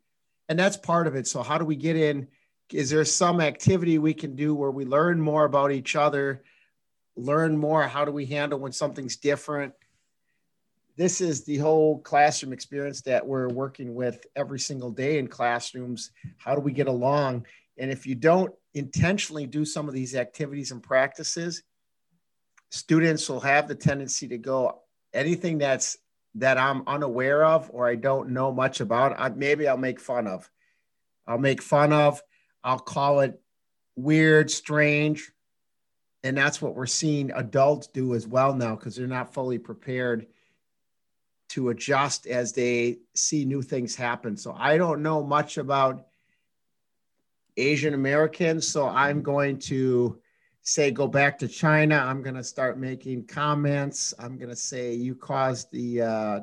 And 0.48 0.58
that's 0.58 0.76
part 0.76 1.06
of 1.06 1.16
it. 1.16 1.26
So 1.26 1.42
how 1.42 1.58
do 1.58 1.64
we 1.64 1.76
get 1.76 1.96
in? 1.96 2.28
Is 2.74 2.90
there 2.90 3.04
some 3.04 3.40
activity 3.40 3.98
we 3.98 4.14
can 4.14 4.36
do 4.36 4.54
where 4.54 4.70
we 4.70 4.84
learn 4.84 5.20
more 5.20 5.44
about 5.44 5.72
each 5.72 5.96
other? 5.96 6.42
learn 7.16 7.56
more. 7.56 7.86
How 7.86 8.04
do 8.04 8.12
we 8.12 8.26
handle 8.26 8.58
when 8.58 8.72
something's 8.72 9.16
different? 9.16 9.74
This 10.96 11.20
is 11.20 11.44
the 11.44 11.56
whole 11.58 12.00
classroom 12.00 12.52
experience 12.52 13.02
that 13.02 13.26
we're 13.26 13.48
working 13.48 13.94
with 13.94 14.26
every 14.36 14.60
single 14.60 14.90
day 14.90 15.18
in 15.18 15.26
classrooms. 15.26 16.10
How 16.36 16.54
do 16.54 16.60
we 16.60 16.72
get 16.72 16.86
along? 16.86 17.46
And 17.78 17.90
if 17.90 18.06
you 18.06 18.14
don't 18.14 18.52
intentionally 18.74 19.46
do 19.46 19.64
some 19.64 19.88
of 19.88 19.94
these 19.94 20.14
activities 20.14 20.70
and 20.70 20.82
practices, 20.82 21.62
students 22.70 23.28
will 23.28 23.40
have 23.40 23.68
the 23.68 23.74
tendency 23.74 24.28
to 24.28 24.38
go 24.38 24.82
anything 25.14 25.58
that's 25.58 25.96
that 26.34 26.56
I'm 26.56 26.82
unaware 26.86 27.44
of 27.44 27.70
or 27.72 27.86
I 27.86 27.94
don't 27.94 28.30
know 28.30 28.52
much 28.52 28.80
about, 28.80 29.18
I, 29.18 29.28
maybe 29.28 29.68
I'll 29.68 29.76
make 29.76 30.00
fun 30.00 30.26
of. 30.26 30.50
I'll 31.26 31.38
make 31.38 31.62
fun 31.62 31.92
of. 31.92 32.22
I'll 32.64 32.78
call 32.78 33.20
it 33.20 33.40
weird, 33.96 34.50
strange, 34.50 35.32
and 36.24 36.36
that's 36.36 36.62
what 36.62 36.74
we're 36.74 36.86
seeing 36.86 37.32
adults 37.32 37.88
do 37.88 38.14
as 38.14 38.26
well 38.26 38.54
now 38.54 38.76
because 38.76 38.96
they're 38.96 39.06
not 39.06 39.34
fully 39.34 39.58
prepared 39.58 40.26
to 41.50 41.68
adjust 41.68 42.26
as 42.26 42.52
they 42.52 42.98
see 43.14 43.44
new 43.44 43.60
things 43.60 43.94
happen. 43.94 44.36
So 44.36 44.54
I 44.58 44.78
don't 44.78 45.02
know 45.02 45.22
much 45.22 45.58
about 45.58 46.06
Asian 47.56 47.92
Americans, 47.92 48.66
so 48.66 48.86
I'm 48.86 49.22
going 49.22 49.58
to 49.58 50.18
say 50.62 50.90
go 50.90 51.06
back 51.06 51.38
to 51.40 51.48
China. 51.48 51.96
I'm 51.96 52.22
going 52.22 52.36
to 52.36 52.44
start 52.44 52.78
making 52.78 53.26
comments. 53.26 54.14
I'm 54.18 54.38
going 54.38 54.48
to 54.48 54.56
say 54.56 54.94
you 54.94 55.14
caused 55.14 55.70
the 55.72 56.02
uh, 56.02 56.40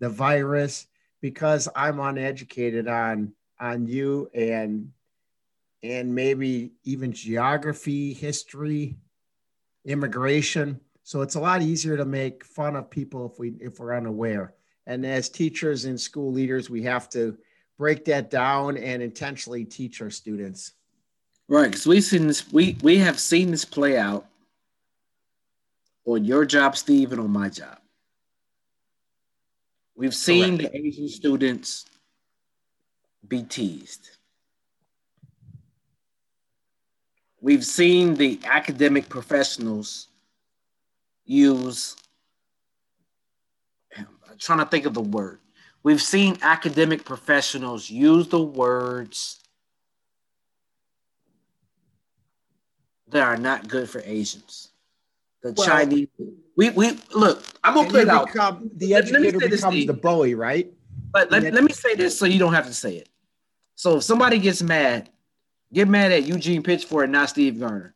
the 0.00 0.08
virus 0.08 0.86
because 1.20 1.68
I'm 1.76 2.00
uneducated 2.00 2.88
on 2.88 3.32
on 3.60 3.86
you 3.86 4.30
and 4.34 4.90
and 5.82 6.14
maybe 6.14 6.72
even 6.84 7.12
geography, 7.12 8.12
history, 8.12 8.96
immigration. 9.84 10.80
So 11.02 11.22
it's 11.22 11.34
a 11.34 11.40
lot 11.40 11.62
easier 11.62 11.96
to 11.96 12.04
make 12.04 12.44
fun 12.44 12.76
of 12.76 12.90
people 12.90 13.30
if 13.32 13.38
we 13.38 13.54
if 13.60 13.80
we're 13.80 13.96
unaware. 13.96 14.54
And 14.86 15.04
as 15.06 15.28
teachers 15.28 15.84
and 15.84 16.00
school 16.00 16.32
leaders, 16.32 16.68
we 16.68 16.82
have 16.82 17.08
to 17.10 17.38
break 17.78 18.04
that 18.06 18.30
down 18.30 18.76
and 18.76 19.02
intentionally 19.02 19.64
teach 19.64 20.02
our 20.02 20.10
students. 20.10 20.72
Right, 21.48 21.70
because 21.70 21.86
we've 21.86 22.04
seen 22.04 22.26
this, 22.26 22.52
we 22.52 22.76
we 22.82 22.98
have 22.98 23.18
seen 23.18 23.50
this 23.50 23.64
play 23.64 23.96
out 23.96 24.26
on 26.04 26.24
your 26.24 26.44
job, 26.44 26.76
Steve, 26.76 27.12
and 27.12 27.20
on 27.20 27.30
my 27.30 27.48
job. 27.48 27.78
We've 29.96 30.14
seen 30.14 30.58
Correct. 30.58 30.72
the 30.72 30.86
Asian 30.86 31.08
students 31.08 31.86
be 33.26 33.42
teased. 33.42 34.10
We've 37.40 37.64
seen 37.64 38.14
the 38.14 38.40
academic 38.44 39.08
professionals 39.08 40.08
use 41.24 41.96
I'm 43.96 44.38
trying 44.38 44.58
to 44.60 44.66
think 44.66 44.86
of 44.86 44.94
the 44.94 45.00
word. 45.00 45.40
We've 45.82 46.00
seen 46.00 46.38
academic 46.42 47.04
professionals 47.04 47.90
use 47.90 48.28
the 48.28 48.42
words 48.42 49.40
that 53.08 53.22
are 53.22 53.36
not 53.36 53.68
good 53.68 53.88
for 53.88 54.02
Asians. 54.04 54.68
The 55.42 55.52
well, 55.52 55.66
Chinese. 55.66 56.08
We 56.56 56.70
we 56.70 56.98
look. 57.14 57.42
I'm 57.64 57.74
gonna 57.74 57.90
put 57.90 58.02
it 58.02 58.08
out. 58.08 58.26
Become, 58.26 58.70
the 58.76 58.94
educator 58.94 59.38
becomes 59.38 59.86
the 59.86 59.94
bully, 59.94 60.34
right? 60.34 60.70
But 61.12 61.30
let, 61.30 61.42
let 61.42 61.64
me 61.64 61.72
say 61.72 61.94
this 61.94 62.18
so 62.18 62.26
you 62.26 62.38
don't 62.38 62.52
have 62.52 62.66
to 62.66 62.74
say 62.74 62.96
it. 62.96 63.08
So 63.74 63.96
if 63.96 64.04
somebody 64.04 64.38
gets 64.38 64.62
mad 64.62 65.08
Get 65.72 65.88
mad 65.88 66.12
at 66.12 66.24
Eugene 66.24 66.62
Pitchford 66.62 67.04
and 67.04 67.12
not 67.12 67.30
Steve 67.30 67.54
Gerner. 67.54 67.92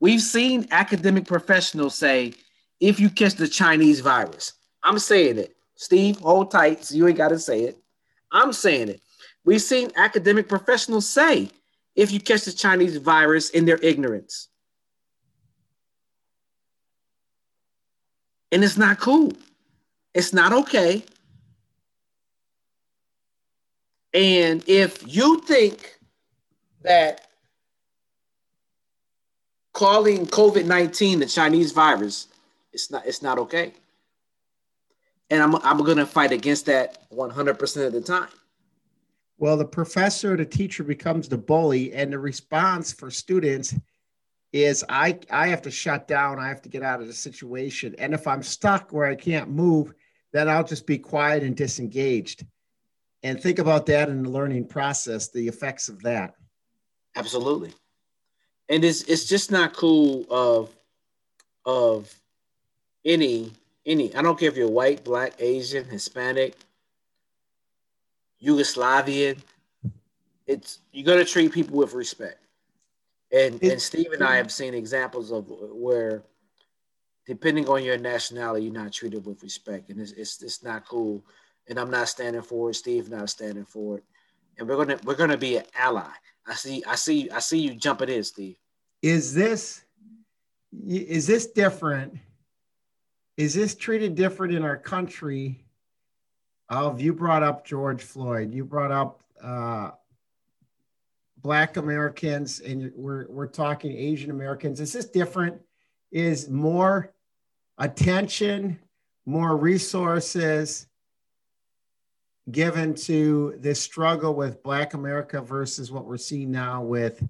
We've 0.00 0.20
seen 0.20 0.66
academic 0.70 1.26
professionals 1.26 1.94
say, 1.94 2.34
if 2.80 2.98
you 2.98 3.08
catch 3.08 3.34
the 3.34 3.48
Chinese 3.48 4.00
virus, 4.00 4.54
I'm 4.82 4.98
saying 4.98 5.38
it. 5.38 5.56
Steve, 5.76 6.18
hold 6.18 6.50
tight. 6.50 6.84
So 6.84 6.96
you 6.96 7.06
ain't 7.06 7.16
got 7.16 7.28
to 7.28 7.38
say 7.38 7.62
it. 7.62 7.78
I'm 8.30 8.52
saying 8.52 8.88
it. 8.88 9.00
We've 9.44 9.62
seen 9.62 9.90
academic 9.96 10.48
professionals 10.48 11.08
say, 11.08 11.50
if 11.94 12.10
you 12.10 12.20
catch 12.20 12.44
the 12.44 12.52
Chinese 12.52 12.96
virus 12.96 13.50
in 13.50 13.64
their 13.64 13.78
ignorance. 13.82 14.48
And 18.50 18.62
it's 18.62 18.76
not 18.76 18.98
cool. 18.98 19.32
It's 20.14 20.32
not 20.32 20.52
okay. 20.52 21.04
And 24.14 24.62
if 24.66 25.02
you 25.06 25.40
think 25.42 25.98
that 26.82 27.28
calling 29.72 30.26
COVID 30.26 30.66
19 30.66 31.20
the 31.20 31.26
Chinese 31.26 31.72
virus, 31.72 32.28
it's 32.72 32.90
not, 32.90 33.06
it's 33.06 33.22
not 33.22 33.38
okay. 33.38 33.72
And 35.30 35.42
I'm, 35.42 35.56
I'm 35.56 35.78
going 35.78 35.96
to 35.96 36.06
fight 36.06 36.32
against 36.32 36.66
that 36.66 37.10
100% 37.10 37.86
of 37.86 37.92
the 37.92 38.00
time. 38.00 38.28
Well, 39.38 39.56
the 39.56 39.64
professor, 39.64 40.36
the 40.36 40.44
teacher 40.44 40.84
becomes 40.84 41.28
the 41.28 41.38
bully, 41.38 41.92
and 41.94 42.12
the 42.12 42.18
response 42.18 42.92
for 42.92 43.10
students 43.10 43.74
is 44.52 44.84
I, 44.88 45.18
I 45.30 45.48
have 45.48 45.62
to 45.62 45.70
shut 45.70 46.06
down. 46.06 46.38
I 46.38 46.48
have 46.48 46.62
to 46.62 46.68
get 46.68 46.82
out 46.82 47.00
of 47.00 47.06
the 47.06 47.14
situation. 47.14 47.94
And 47.98 48.12
if 48.12 48.26
I'm 48.26 48.42
stuck 48.42 48.92
where 48.92 49.06
I 49.06 49.14
can't 49.14 49.50
move, 49.50 49.94
then 50.32 50.48
I'll 50.48 50.64
just 50.64 50.86
be 50.86 50.98
quiet 50.98 51.42
and 51.42 51.56
disengaged. 51.56 52.44
And 53.22 53.40
think 53.40 53.58
about 53.58 53.86
that 53.86 54.08
in 54.08 54.22
the 54.22 54.30
learning 54.30 54.66
process, 54.66 55.28
the 55.28 55.48
effects 55.48 55.88
of 55.88 56.02
that. 56.02 56.34
Absolutely. 57.14 57.72
And 58.68 58.84
it's 58.84 59.02
it's 59.02 59.26
just 59.26 59.50
not 59.50 59.74
cool 59.74 60.24
of 60.30 60.74
of 61.64 62.14
any 63.04 63.52
any 63.84 64.14
I 64.14 64.22
don't 64.22 64.38
care 64.38 64.48
if 64.48 64.56
you're 64.56 64.70
white, 64.70 65.04
black, 65.04 65.34
Asian, 65.38 65.84
Hispanic, 65.84 66.56
Yugoslavian. 68.42 69.38
It's 70.46 70.78
you 70.92 71.04
got 71.04 71.16
to 71.16 71.24
treat 71.24 71.52
people 71.52 71.76
with 71.76 71.92
respect. 71.92 72.38
And 73.32 73.62
and 73.62 73.80
Steve 73.80 74.12
and 74.12 74.22
I 74.22 74.36
have 74.36 74.52
seen 74.52 74.74
examples 74.74 75.32
of 75.32 75.46
where 75.48 76.22
depending 77.26 77.68
on 77.68 77.84
your 77.84 77.98
nationality, 77.98 78.64
you're 78.64 78.74
not 78.74 78.92
treated 78.92 79.24
with 79.24 79.42
respect, 79.42 79.90
and 79.90 80.00
it's 80.00 80.12
it's, 80.12 80.42
it's 80.42 80.62
not 80.62 80.86
cool. 80.86 81.24
And 81.68 81.78
I'm 81.78 81.90
not 81.90 82.08
standing 82.08 82.42
for 82.42 82.70
it. 82.70 82.74
Steve 82.74 83.08
not 83.08 83.30
standing 83.30 83.64
for 83.64 83.98
it. 83.98 84.04
And 84.58 84.68
we're 84.68 84.76
gonna 84.76 84.98
we're 85.04 85.14
gonna 85.14 85.36
be 85.36 85.56
an 85.56 85.64
ally. 85.76 86.10
I 86.46 86.54
see 86.54 86.82
I 86.86 86.94
see 86.94 87.30
I 87.30 87.38
see 87.38 87.58
you 87.58 87.74
jumping 87.74 88.08
in, 88.08 88.24
Steve. 88.24 88.56
Is 89.02 89.34
this 89.34 89.84
is 90.86 91.26
this 91.26 91.46
different? 91.46 92.14
Is 93.36 93.54
this 93.54 93.74
treated 93.74 94.14
different 94.14 94.54
in 94.54 94.62
our 94.62 94.76
country? 94.76 95.64
Of 96.68 97.00
you 97.00 97.12
brought 97.12 97.42
up 97.42 97.66
George 97.66 98.02
Floyd. 98.02 98.54
You 98.54 98.64
brought 98.64 98.92
up 98.92 99.22
uh, 99.42 99.90
Black 101.38 101.76
Americans, 101.76 102.60
and 102.60 102.92
we're 102.94 103.26
we're 103.28 103.46
talking 103.46 103.92
Asian 103.92 104.30
Americans. 104.30 104.80
Is 104.80 104.92
this 104.92 105.06
different? 105.06 105.60
Is 106.12 106.48
more 106.48 107.12
attention, 107.78 108.78
more 109.26 109.56
resources 109.56 110.86
given 112.50 112.94
to 112.94 113.54
this 113.58 113.80
struggle 113.80 114.34
with 114.34 114.62
Black 114.62 114.94
America 114.94 115.40
versus 115.40 115.92
what 115.92 116.06
we're 116.06 116.16
seeing 116.16 116.50
now 116.50 116.82
with 116.82 117.22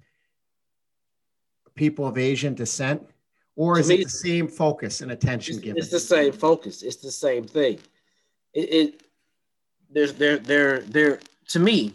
people 1.75 2.07
of 2.07 2.17
Asian 2.17 2.53
descent? 2.53 3.07
Or 3.55 3.77
is 3.77 3.89
me, 3.89 3.95
it 3.95 4.05
the 4.05 4.09
same 4.09 4.47
focus 4.47 5.01
and 5.01 5.11
attention 5.11 5.55
it's, 5.55 5.63
given? 5.63 5.77
It's 5.77 5.91
the 5.91 5.99
same 5.99 6.31
focus. 6.31 6.81
It's 6.81 6.95
the 6.95 7.11
same 7.11 7.45
thing. 7.45 7.79
It, 8.53 8.59
it 8.61 9.03
there's 9.91 10.13
there 10.13 10.37
there 10.37 10.79
there 10.81 11.19
to 11.49 11.59
me, 11.59 11.93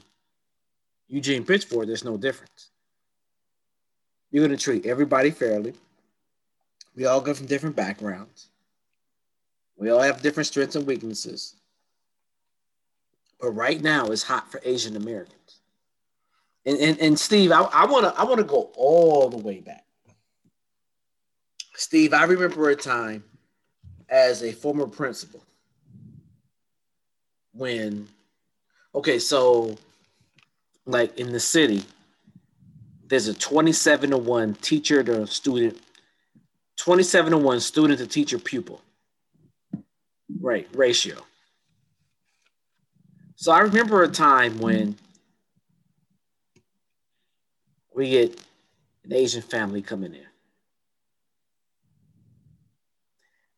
Eugene 1.09 1.45
Pitchford, 1.45 1.87
there's 1.87 2.05
no 2.05 2.17
difference. 2.17 2.71
You're 4.31 4.45
gonna 4.45 4.57
treat 4.57 4.87
everybody 4.87 5.33
fairly. 5.33 5.75
We 6.95 7.07
all 7.07 7.21
come 7.21 7.35
from 7.35 7.47
different 7.47 7.75
backgrounds. 7.75 8.51
We 9.77 9.91
all 9.91 10.01
have 10.01 10.23
different 10.23 10.47
strengths 10.47 10.77
and 10.77 10.87
weaknesses. 10.87 11.55
But 13.41 13.53
right 13.53 13.81
now 13.81 14.07
it's 14.07 14.23
hot 14.23 14.51
for 14.51 14.61
Asian 14.65 14.97
Americans. 14.97 15.61
And, 16.67 16.79
and, 16.79 16.99
and 16.99 17.19
Steve, 17.19 17.53
I, 17.53 17.63
I 17.63 17.87
wanna 17.87 18.13
I 18.17 18.25
wanna 18.25 18.45
go 18.45 18.71
all 18.77 19.29
the 19.29 19.39
way 19.39 19.61
back. 19.61 19.85
Steve, 21.75 22.13
I 22.13 22.25
remember 22.25 22.69
a 22.71 22.77
time 22.77 23.25
as 24.09 24.43
a 24.43 24.53
former 24.53 24.87
principal 24.87 25.43
when 27.53 28.09
okay, 28.95 29.19
so 29.19 29.77
like 30.87 31.19
in 31.19 31.33
the 31.33 31.41
city, 31.41 31.85
there's 33.07 33.29
a 33.29 33.35
27 33.35 34.11
to 34.11 34.19
1 34.19 34.55
teacher 34.55 35.03
to 35.03 35.27
student, 35.27 35.79
27 36.77 37.33
to 37.33 37.39
1 37.39 37.61
student 37.61 37.99
to 38.01 38.07
teacher 38.07 38.39
pupil. 38.39 38.81
Right, 40.41 40.69
ratio. 40.75 41.17
So 43.41 43.53
I 43.53 43.61
remember 43.61 44.03
a 44.03 44.09
time 44.09 44.59
when 44.59 44.97
we 47.95 48.11
get 48.11 48.37
an 49.05 49.13
Asian 49.13 49.43
family 49.43 49.81
coming 49.81 50.13
in. 50.13 50.27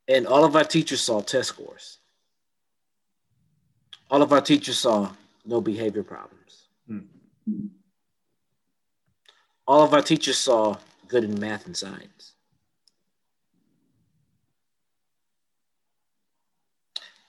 And 0.06 0.26
all 0.26 0.44
of 0.44 0.54
our 0.54 0.64
teachers 0.64 1.00
saw 1.00 1.22
test 1.22 1.49
scores. 1.49 1.96
All 4.10 4.20
of 4.20 4.34
our 4.34 4.42
teachers 4.42 4.78
saw 4.78 5.12
no 5.46 5.62
behavior 5.62 6.02
problems. 6.02 6.66
Hmm. 6.87 6.99
All 9.66 9.82
of 9.82 9.94
our 9.94 10.02
teachers 10.02 10.37
saw 10.37 10.76
good 11.08 11.25
in 11.25 11.40
math 11.40 11.64
and 11.64 11.75
science. 11.75 12.34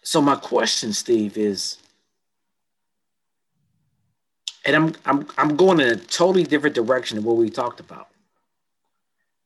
So 0.03 0.19
my 0.19 0.35
question, 0.35 0.91
Steve, 0.91 1.37
is 1.37 1.77
and 4.65 4.75
I'm 4.75 4.95
I'm 5.05 5.27
I'm 5.37 5.55
going 5.55 5.79
in 5.79 5.87
a 5.87 5.95
totally 5.95 6.43
different 6.43 6.75
direction 6.75 7.15
than 7.15 7.25
what 7.25 7.37
we 7.37 7.49
talked 7.49 7.79
about. 7.79 8.07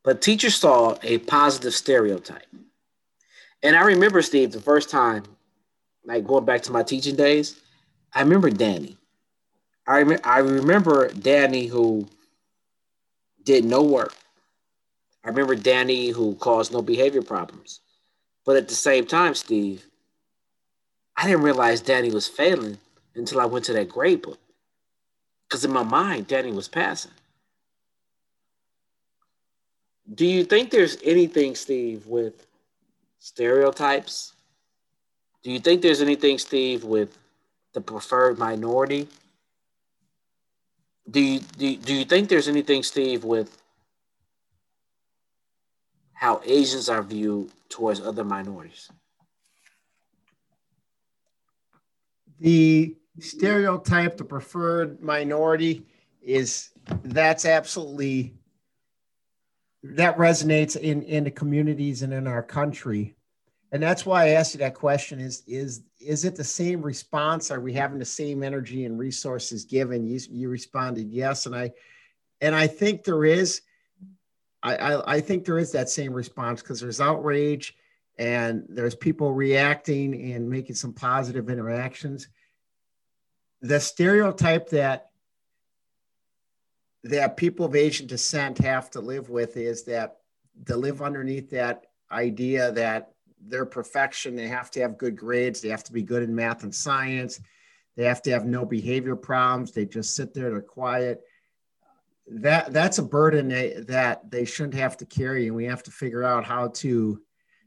But 0.04 0.22
teachers 0.22 0.56
saw 0.56 0.98
a 1.02 1.18
positive 1.20 1.74
stereotype. 1.74 2.46
And 3.64 3.76
I 3.76 3.82
remember, 3.82 4.22
Steve, 4.22 4.52
the 4.52 4.62
first 4.62 4.92
time, 4.92 5.24
like 6.06 6.28
going 6.28 6.46
back 6.46 6.62
to 6.64 6.72
my 6.72 6.84
teaching 6.84 7.16
days, 7.16 7.60
I 8.14 8.22
remember 8.22 8.52
Danny. 8.52 8.98
I, 9.88 10.02
rem- 10.02 10.20
I 10.24 10.40
remember 10.40 11.10
Danny 11.10 11.66
who 11.66 12.08
did 13.44 13.66
no 13.66 13.82
work. 13.82 14.14
I 15.24 15.30
remember 15.30 15.56
Danny 15.56 16.10
who 16.10 16.36
caused 16.36 16.72
no 16.72 16.84
behavior 16.84 17.24
problems. 17.24 17.80
But 18.46 18.58
at 18.58 18.68
the 18.68 18.76
same 18.76 19.08
time, 19.08 19.34
Steve, 19.34 19.88
I 21.18 21.26
didn't 21.26 21.42
realize 21.42 21.82
Danny 21.82 22.12
was 22.12 22.28
failing 22.28 22.78
until 23.16 23.42
I 23.42 23.46
went 23.46 23.66
to 23.66 23.74
that 23.74 23.90
grade 23.90 24.22
book. 24.22 24.40
Because 25.56 25.64
in 25.64 25.72
my 25.72 25.84
mind, 25.84 26.28
Danny 26.28 26.52
was 26.52 26.68
passing. 26.68 27.12
Do 30.14 30.26
you 30.26 30.44
think 30.44 30.70
there's 30.70 30.98
anything, 31.02 31.56
Steve, 31.56 32.06
with 32.08 32.46
stereotypes? 33.20 34.34
Do 35.44 35.52
you 35.52 35.60
think 35.60 35.82
there's 35.82 36.02
anything, 36.02 36.40
Steve, 36.40 36.84
with 36.84 37.18
the 37.72 37.80
preferred 37.80 38.38
minority? 38.38 39.08
Do 41.10 41.22
you, 41.22 41.40
do, 41.40 41.78
do 41.78 41.94
you 41.94 42.04
think 42.04 42.28
there's 42.28 42.50
anything, 42.50 42.84
Steve, 42.84 43.24
with 43.24 43.58
how 46.12 46.42
Asians 46.44 46.90
are 46.90 47.02
viewed 47.02 47.50
towards 47.70 48.02
other 48.02 48.26
minorities? 48.26 48.92
The 52.42 52.94
stereotype, 53.20 54.18
the 54.18 54.24
preferred 54.24 55.02
minority, 55.02 55.86
is 56.22 56.70
that's 57.04 57.46
absolutely 57.46 58.34
that 59.84 60.18
resonates 60.18 60.76
in 60.76 61.04
in 61.04 61.24
the 61.24 61.32
communities 61.32 62.02
and 62.02 62.14
in 62.14 62.28
our 62.28 62.44
country. 62.44 63.16
And 63.72 63.82
that's 63.84 64.06
why 64.06 64.26
i 64.26 64.30
asked 64.30 64.54
you 64.54 64.60
that 64.60 64.74
question 64.74 65.20
is 65.20 65.44
is 65.48 65.84
is 66.00 66.26
it 66.26 66.36
the 66.36 66.44
same 66.44 66.82
response? 66.82 67.52
Are 67.52 67.60
we 67.60 67.74
having 67.74 68.00
the 68.00 68.06
same 68.06 68.44
energy 68.44 68.86
and 68.86 68.98
resources 68.98 69.66
given? 69.66 70.06
You 70.06 70.20
you 70.30 70.50
responded 70.50 71.10
yes 71.10 71.46
and 71.46 71.56
i 71.56 71.72
and 72.42 72.56
i 72.56 72.68
think 72.68 73.04
there 73.04 73.26
is 73.26 73.62
i 74.64 74.76
i, 74.76 75.16
I 75.16 75.22
think 75.22 75.46
there 75.46 75.60
is 75.60 75.72
that 75.72 75.90
same 75.90 76.14
response 76.14 76.62
because 76.62 76.80
there's 76.80 77.02
outrage 77.02 77.76
and 78.18 78.64
there's 78.70 78.96
people 78.96 79.34
reacting 79.34 80.32
and 80.32 80.50
making 80.50 80.76
some 80.76 80.94
positive 80.94 81.50
interactions 81.50 82.30
the 83.68 83.80
stereotype 83.80 84.70
that 84.70 85.10
that 87.04 87.38
people 87.38 87.66
of 87.66 87.76
Asian 87.76 88.08
descent 88.08 88.58
have 88.60 88.90
to 88.92 89.00
live 89.00 89.30
with 89.30 89.58
is 89.58 89.84
that 89.84 90.18
to 90.66 90.76
live 90.76 91.02
underneath 91.02 91.52
that 91.52 91.86
idea 92.12 92.72
that 92.72 93.12
they're 93.48 93.66
perfection, 93.66 94.36
they 94.36 94.48
have 94.48 94.72
to 94.72 94.82
have 94.82 94.98
good 94.98 95.16
grades, 95.16 95.62
they 95.62 95.70
have 95.70 95.84
to 95.84 95.94
be 95.94 96.02
good 96.02 96.24
in 96.24 96.34
math 96.34 96.64
and 96.64 96.74
science, 96.74 97.40
they 97.96 98.06
have 98.06 98.24
to 98.24 98.32
have 98.32 98.46
no 98.46 98.66
behavior 98.66 99.16
problems, 99.16 99.72
they 99.72 99.86
just 99.86 100.16
sit 100.16 100.34
there, 100.34 100.50
they're 100.50 100.62
quiet. 100.62 101.22
That 102.28 102.74
that's 102.74 102.98
a 102.98 103.04
burden 103.04 103.50
they, 103.50 103.84
that 103.88 104.32
they 104.32 104.46
shouldn't 104.46 104.74
have 104.76 104.98
to 104.98 105.06
carry, 105.06 105.46
and 105.46 105.56
we 105.56 105.66
have 105.66 105.84
to 105.84 105.92
figure 105.92 106.24
out 106.24 106.44
how 106.44 106.70
to 106.70 107.22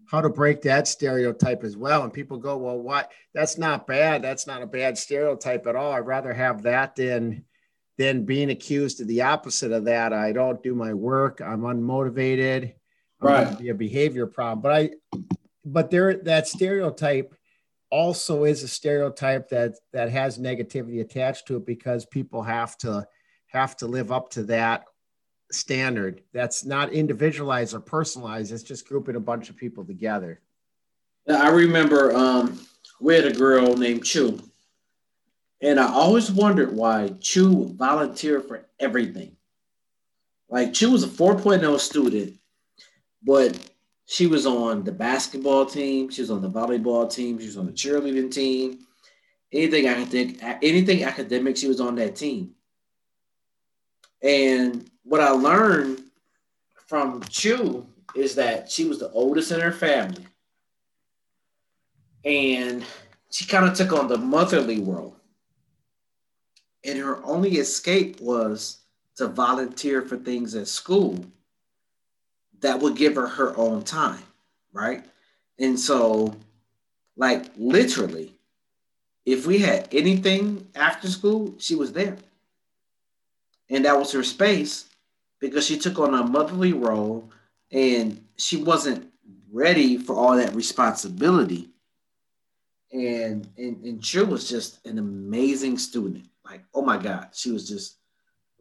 how 0.09 0.23
to 0.23 0.29
break 0.29 0.63
that 0.63 0.89
stereotype 0.89 1.63
as 1.63 1.77
well. 1.77 2.03
And 2.03 2.13
people 2.13 2.39
go, 2.39 2.57
well, 2.57 2.79
what? 2.79 3.13
That's 3.35 3.59
not 3.59 3.87
bad. 3.87 4.23
That's 4.23 4.47
not 4.47 4.63
a 4.63 4.67
bad 4.67 4.97
stereotype 4.97 5.67
at 5.67 5.77
all. 5.77 5.93
I'd 5.93 6.07
rather 6.07 6.33
have 6.33 6.63
that 6.63 6.97
than 6.97 7.45
than 7.99 8.25
being 8.25 8.51
accused 8.51 9.01
of 9.01 9.09
the 9.09 9.23
opposite 9.23 9.73
of 9.73 9.85
that. 9.85 10.13
I 10.13 10.33
don't 10.33 10.63
do 10.63 10.75
my 10.75 10.95
work. 10.95 11.41
I'm 11.41 11.63
unmotivated. 11.63 12.75
I'm 13.21 13.29
right. 13.29 13.59
Be 13.59 13.71
a 13.71 13.75
behavior 13.75 14.27
problem. 14.27 14.63
But 14.63 14.73
I, 14.73 14.91
but 15.65 15.91
there, 15.91 16.15
that 16.19 16.47
stereotype 16.47 17.35
also 17.91 18.45
is 18.45 18.63
a 18.63 18.69
stereotype 18.69 19.49
that 19.49 19.75
that 19.93 20.11
has 20.11 20.39
negativity 20.39 21.01
attached 21.01 21.49
to 21.49 21.57
it 21.57 21.67
because 21.67 22.07
people 22.07 22.43
have 22.43 22.79
to 22.79 23.07
have 23.49 23.77
to 23.79 23.87
live 23.87 24.13
up 24.13 24.31
to 24.31 24.45
that 24.45 24.85
standard. 25.51 26.23
That's 26.33 26.65
not 26.65 26.93
individualized 26.93 27.75
or 27.75 27.81
personalized. 27.81 28.53
It's 28.53 28.63
just 28.63 28.89
grouping 28.89 29.17
a 29.17 29.21
bunch 29.21 29.51
of 29.51 29.57
people 29.57 29.85
together. 29.85 30.41
I 31.29 31.51
remember 31.51 32.15
um, 32.15 32.61
we 33.01 33.15
had 33.15 33.27
a 33.27 33.33
girl 33.33 33.77
named 33.77 34.05
Chu 34.05 34.41
and 35.61 35.81
I 35.81 35.93
always 35.93 36.31
wondered 36.31 36.73
why 36.73 37.15
Chu 37.21 37.75
volunteered 37.75 38.47
for 38.47 38.67
everything. 38.79 39.37
Like 40.49 40.73
Chu 40.73 40.91
was 40.93 41.03
a 41.03 41.09
4.0 41.09 41.79
student, 41.81 42.35
but 43.23 43.59
she 44.07 44.27
was 44.27 44.47
on 44.47 44.85
the 44.85 44.93
basketball 44.93 45.67
team, 45.67 46.11
she 46.11 46.23
was 46.23 46.31
on 46.31 46.41
the 46.41 46.51
volleyball 46.51 47.13
team, 47.13 47.39
she 47.39 47.47
was 47.47 47.59
on 47.59 47.67
the 47.67 47.73
cheerleading 47.73 48.31
team. 48.31 48.79
Anything 49.53 49.89
I 49.89 50.05
think, 50.05 50.43
anything 50.43 51.05
academic, 51.05 51.57
she 51.57 51.69
was 51.69 51.81
on 51.81 51.95
that 51.97 52.17
team. 52.17 52.53
And 54.23 54.89
what 55.09 55.23
I 55.23 55.31
learned 55.31 56.03
from 56.87 57.23
Chu 57.31 57.87
is 58.15 58.35
that 58.35 58.71
she 58.71 58.85
was 58.85 58.99
the 58.99 59.11
oldest 59.11 59.51
in 59.51 59.61
her 59.61 59.73
family. 59.73 60.27
And 62.25 62.85
she 63.31 63.47
kind 63.47 63.67
of 63.67 63.75
took 63.75 63.93
on 63.93 64.09
the 64.09 64.19
motherly 64.19 64.81
role. 64.81 65.17
And 66.85 66.99
her 66.99 67.25
only 67.25 67.57
escape 67.57 68.21
was 68.21 68.79
to 69.17 69.29
volunteer 69.29 70.03
for 70.03 70.17
things 70.17 70.55
at 70.55 70.69
school 70.69 71.25
that 72.61 72.79
would 72.79 72.97
give 72.97 73.15
her 73.15 73.27
her 73.27 73.57
own 73.57 73.83
time, 73.83 74.23
right? 74.73 75.05
And 75.59 75.79
so, 75.79 76.37
like, 77.17 77.47
literally, 77.57 78.35
if 79.25 79.47
we 79.47 79.59
had 79.59 79.89
anything 79.93 80.67
after 80.75 81.09
school, 81.09 81.55
she 81.59 81.75
was 81.75 81.93
there. 81.93 82.17
And 83.71 83.85
that 83.85 83.99
was 83.99 84.13
her 84.13 84.23
space 84.23 84.89
because 85.41 85.67
she 85.67 85.79
took 85.79 85.99
on 85.99 86.15
a 86.15 86.27
motherly 86.27 86.73
role 86.73 87.31
and 87.71 88.25
she 88.37 88.57
wasn't 88.57 89.11
ready 89.53 89.99
for 89.99 90.15
all 90.15 90.37
that 90.37 90.55
responsibility. 90.55 91.69
And, 92.93 93.49
and, 93.57 93.85
and 93.85 94.05
she 94.05 94.21
was 94.21 94.49
just 94.49 94.85
an 94.87 94.99
amazing 94.99 95.79
student. 95.79 96.27
Like, 96.45 96.65
oh 96.75 96.83
my 96.83 96.97
God, 96.97 97.29
she 97.33 97.51
was 97.51 97.69
just 97.69 97.99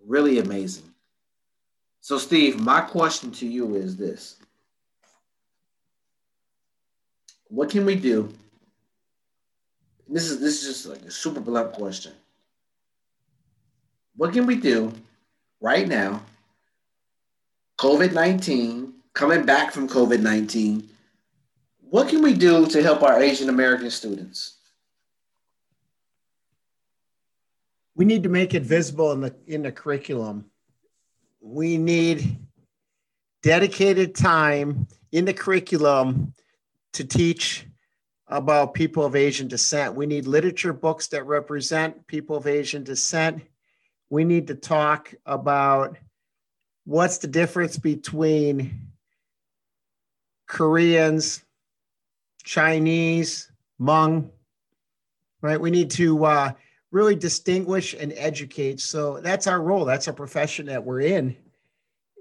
really 0.05 0.39
amazing. 0.39 0.93
So, 2.01 2.17
Steve, 2.17 2.59
my 2.59 2.81
question 2.81 3.31
to 3.31 3.47
you 3.47 3.75
is 3.75 3.95
this 3.95 4.37
What 7.49 7.69
can 7.69 7.85
we 7.85 7.95
do 7.95 8.33
this 10.09 10.29
is 10.29 10.39
this 10.39 10.63
is 10.63 10.67
just 10.67 10.85
like 10.85 11.01
a 11.01 11.11
super 11.11 11.39
blunt 11.39 11.73
question. 11.73 12.13
What 14.15 14.33
can 14.33 14.45
we 14.45 14.55
do 14.55 14.93
right 15.59 15.87
now? 15.87 16.21
COVID 17.77 18.13
19, 18.13 18.93
coming 19.13 19.45
back 19.45 19.71
from 19.71 19.87
COVID 19.87 20.21
19, 20.21 20.89
what 21.89 22.09
can 22.09 22.21
we 22.21 22.33
do 22.33 22.65
to 22.67 22.81
help 22.81 23.03
our 23.03 23.21
Asian 23.21 23.49
American 23.49 23.89
students? 23.91 24.57
We 27.95 28.05
need 28.05 28.23
to 28.23 28.29
make 28.29 28.53
it 28.53 28.63
visible 28.63 29.11
in 29.11 29.21
the 29.21 29.35
in 29.45 29.63
the 29.63 29.71
curriculum. 29.71 30.45
We 31.39 31.77
need 31.77 32.37
dedicated 33.43 34.15
time 34.15 34.87
in 35.11 35.25
the 35.25 35.33
curriculum 35.33 36.33
to 36.93 37.05
teach 37.05 37.65
about 38.27 38.73
people 38.73 39.05
of 39.05 39.15
Asian 39.15 39.47
descent. 39.47 39.95
We 39.95 40.05
need 40.05 40.27
literature 40.27 40.73
books 40.73 41.07
that 41.07 41.25
represent 41.25 42.07
people 42.07 42.35
of 42.35 42.47
Asian 42.47 42.83
descent. 42.83 43.43
We 44.09 44.23
need 44.23 44.47
to 44.47 44.55
talk 44.55 45.13
about 45.25 45.97
what's 46.87 47.17
the 47.17 47.27
difference 47.27 47.77
between 47.77 48.87
Koreans, 50.47 51.43
Chinese, 52.45 53.51
Hmong, 53.79 54.29
right? 55.41 55.59
We 55.59 55.69
need 55.69 55.91
to 55.91 56.23
uh, 56.23 56.51
really 56.91 57.17
distinguish 57.17 57.93
and 57.93 58.13
educate. 58.15 58.79
So 58.79 59.19
that's 59.19 59.47
our 59.47 59.61
role. 59.61 59.83
That's 59.83 60.07
our 60.07 60.13
profession 60.13 60.67
that 60.67 60.85
we're 60.85 61.01
in. 61.01 61.35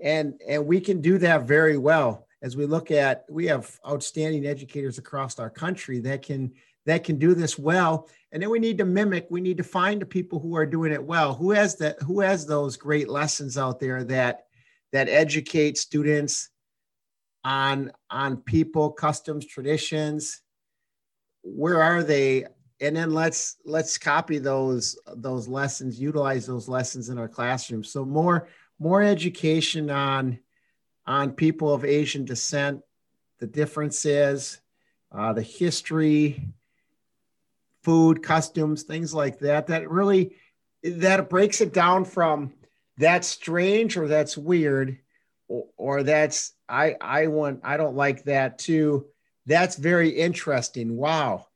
And, 0.02 0.34
and 0.46 0.66
we 0.66 0.80
can 0.80 1.00
do 1.00 1.18
that 1.18 1.44
very 1.44 1.78
well 1.78 2.26
as 2.42 2.56
we 2.56 2.66
look 2.66 2.90
at 2.90 3.24
we 3.30 3.46
have 3.46 3.78
outstanding 3.86 4.46
educators 4.46 4.98
across 4.98 5.38
our 5.38 5.48
country 5.48 6.00
that 6.00 6.22
can 6.22 6.52
that 6.84 7.02
can 7.02 7.18
do 7.18 7.34
this 7.34 7.58
well 7.58 8.08
and 8.30 8.42
then 8.42 8.50
we 8.50 8.58
need 8.58 8.76
to 8.76 8.84
mimic 8.84 9.26
we 9.30 9.40
need 9.40 9.56
to 9.56 9.64
find 9.64 10.02
the 10.02 10.06
people 10.06 10.38
who 10.38 10.54
are 10.54 10.66
doing 10.66 10.92
it 10.92 11.02
well 11.02 11.32
who 11.34 11.50
has 11.50 11.76
that 11.76 12.00
who 12.02 12.20
has 12.20 12.46
those 12.46 12.76
great 12.76 13.08
lessons 13.08 13.56
out 13.56 13.80
there 13.80 14.04
that 14.04 14.45
that 14.92 15.08
educate 15.08 15.78
students 15.78 16.50
on 17.44 17.92
on 18.10 18.38
people 18.38 18.90
customs 18.90 19.46
traditions 19.46 20.42
where 21.42 21.80
are 21.80 22.02
they 22.02 22.44
and 22.80 22.96
then 22.96 23.12
let's 23.12 23.56
let's 23.64 23.98
copy 23.98 24.38
those 24.38 24.98
those 25.16 25.46
lessons 25.46 26.00
utilize 26.00 26.46
those 26.46 26.68
lessons 26.68 27.08
in 27.08 27.18
our 27.18 27.28
classrooms 27.28 27.90
so 27.90 28.04
more 28.04 28.48
more 28.78 29.02
education 29.02 29.90
on 29.90 30.38
on 31.06 31.32
people 31.32 31.72
of 31.72 31.84
Asian 31.84 32.24
descent, 32.24 32.82
the 33.38 33.46
differences, 33.46 34.60
uh, 35.12 35.32
the 35.32 35.42
history, 35.42 36.42
food, 37.82 38.22
customs, 38.22 38.82
things 38.82 39.14
like 39.14 39.38
that. 39.38 39.68
That 39.68 39.88
really 39.88 40.36
that 40.82 41.30
breaks 41.30 41.60
it 41.60 41.72
down 41.72 42.04
from 42.04 42.52
that's 42.98 43.28
strange 43.28 43.96
or 43.96 44.08
that's 44.08 44.36
weird 44.36 44.98
or, 45.48 45.66
or 45.76 46.02
that's 46.02 46.52
I 46.68 46.96
I 47.00 47.26
want 47.28 47.60
I 47.64 47.76
don't 47.76 47.96
like 47.96 48.24
that 48.24 48.58
too. 48.58 49.06
That's 49.46 49.76
very 49.76 50.10
interesting. 50.10 50.96
Wow. 50.96 51.46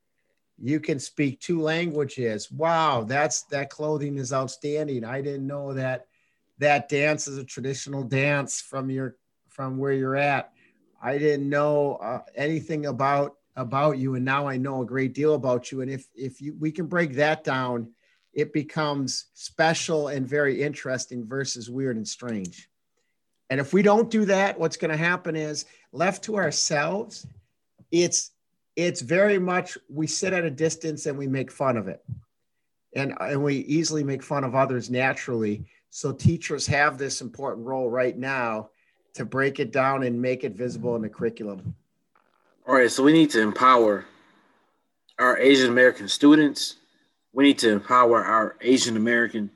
You 0.62 0.79
can 0.79 0.98
speak 0.98 1.40
two 1.40 1.62
languages. 1.62 2.53
Wow, 2.53 3.05
that's 3.05 3.44
that 3.44 3.70
clothing 3.70 4.18
is 4.18 4.33
outstanding. 4.33 5.05
I 5.05 5.22
didn't 5.22 5.46
know 5.46 5.72
that 5.72 6.07
that 6.59 6.90
dance 6.90 7.26
is 7.26 7.38
a 7.38 7.44
traditional 7.44 8.03
dance 8.03 8.61
from 8.61 8.90
your 8.90 9.16
from 9.48 9.79
where 9.79 9.92
you're 9.92 10.16
at. 10.16 10.53
I 11.03 11.16
didn't 11.16 11.48
know 11.48 11.94
uh, 11.96 12.20
anything 12.37 12.87
about 12.87 13.37
about 13.57 13.96
you, 13.96 14.14
and 14.16 14.24
now 14.24 14.46
I 14.46 14.59
know 14.59 14.83
a 14.83 14.87
great 14.87 15.14
deal 15.14 15.35
about 15.35 15.72
you. 15.72 15.81
And 15.81 15.90
if 15.90 16.07
if 16.14 16.42
you 16.42 16.55
we 16.61 16.70
can 16.70 16.87
break 16.87 17.14
that 17.14 17.42
down, 17.42 17.92
it 18.33 18.53
becomes 18.53 19.27
special 19.35 20.09
and 20.09 20.27
very 20.27 20.62
interesting 20.62 21.27
versus 21.27 21.69
weird 21.69 21.97
and 21.97 22.07
strange. 22.07 22.69
And 23.49 23.59
if 23.59 23.73
we 23.73 23.83
don't 23.83 24.11
do 24.11 24.25
that, 24.27 24.59
what's 24.59 24.77
going 24.77 24.93
to 24.93 24.97
happen 24.97 25.35
is 25.35 25.64
left 25.93 26.25
to 26.25 26.37
ourselves, 26.37 27.27
it's 27.90 28.31
it's 28.77 29.01
very 29.01 29.38
much 29.38 29.77
we 29.88 30.07
sit 30.07 30.33
at 30.33 30.45
a 30.45 30.51
distance 30.51 31.07
and 31.07 31.19
we 31.19 31.27
make 31.27 31.51
fun 31.51 31.77
of 31.77 31.88
it. 31.88 32.03
And, 32.95 33.14
and 33.21 33.43
we 33.43 33.57
easily 33.57 34.03
make 34.03 34.23
fun 34.23 34.45
of 34.45 34.55
others 34.55 34.88
naturally. 34.90 35.66
So 35.90 36.12
teachers 36.12 36.66
have 36.69 36.97
this 36.97 37.21
important 37.21 37.66
role 37.66 37.90
right 37.90 38.16
now 38.16 38.71
to 39.14 39.25
break 39.25 39.61
it 39.61 39.73
down 39.73 40.05
and 40.05 40.21
make 40.21 40.45
it 40.45 40.55
visible 40.55 40.97
in 40.97 41.03
the 41.03 41.09
curriculum. 41.09 41.75
All 42.66 42.75
right, 42.75 42.90
so 42.90 43.03
we 43.03 43.12
need 43.12 43.31
to 43.31 43.40
empower 43.40 44.07
our 45.19 45.37
Asian 45.38 45.69
American 45.69 46.09
students. 46.09 46.77
We 47.33 47.45
need 47.45 47.59
to 47.61 47.71
empower 47.71 48.25
our 48.25 48.57
Asian 48.61 48.97
American 48.97 49.51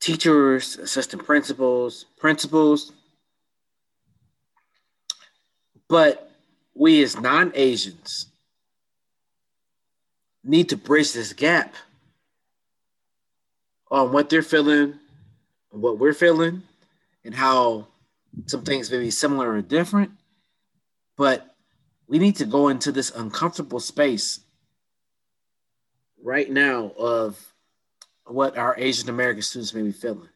teachers, 0.00 0.76
assistant 0.78 1.24
principals, 1.24 2.06
principals. 2.18 2.92
But 5.88 6.30
we 6.74 7.02
as 7.02 7.18
non 7.20 7.52
Asians 7.54 8.26
need 10.42 10.68
to 10.70 10.76
bridge 10.76 11.12
this 11.12 11.32
gap 11.32 11.74
on 13.90 14.12
what 14.12 14.30
they're 14.30 14.42
feeling, 14.42 14.94
what 15.70 15.98
we're 15.98 16.14
feeling, 16.14 16.62
and 17.24 17.34
how 17.34 17.88
some 18.46 18.64
things 18.64 18.90
may 18.90 18.98
be 18.98 19.10
similar 19.10 19.52
or 19.52 19.62
different, 19.62 20.12
but 21.16 21.54
we 22.06 22.18
need 22.18 22.36
to 22.36 22.44
go 22.44 22.68
into 22.68 22.92
this 22.92 23.10
uncomfortable 23.10 23.80
space 23.80 24.40
right 26.22 26.50
now 26.50 26.92
of 26.98 27.54
what 28.26 28.56
our 28.56 28.74
Asian 28.78 29.08
American 29.08 29.42
students 29.42 29.74
may 29.74 29.82
be 29.82 29.92
feeling. 29.92 30.28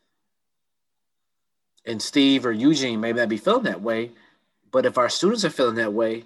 And 1.86 2.00
Steve 2.00 2.46
or 2.46 2.52
Eugene 2.52 3.00
may 3.00 3.12
not 3.12 3.28
be 3.28 3.36
feeling 3.36 3.64
that 3.64 3.82
way, 3.82 4.10
but 4.70 4.86
if 4.86 4.98
our 4.98 5.08
students 5.08 5.44
are 5.44 5.50
feeling 5.50 5.76
that 5.76 5.92
way, 5.92 6.24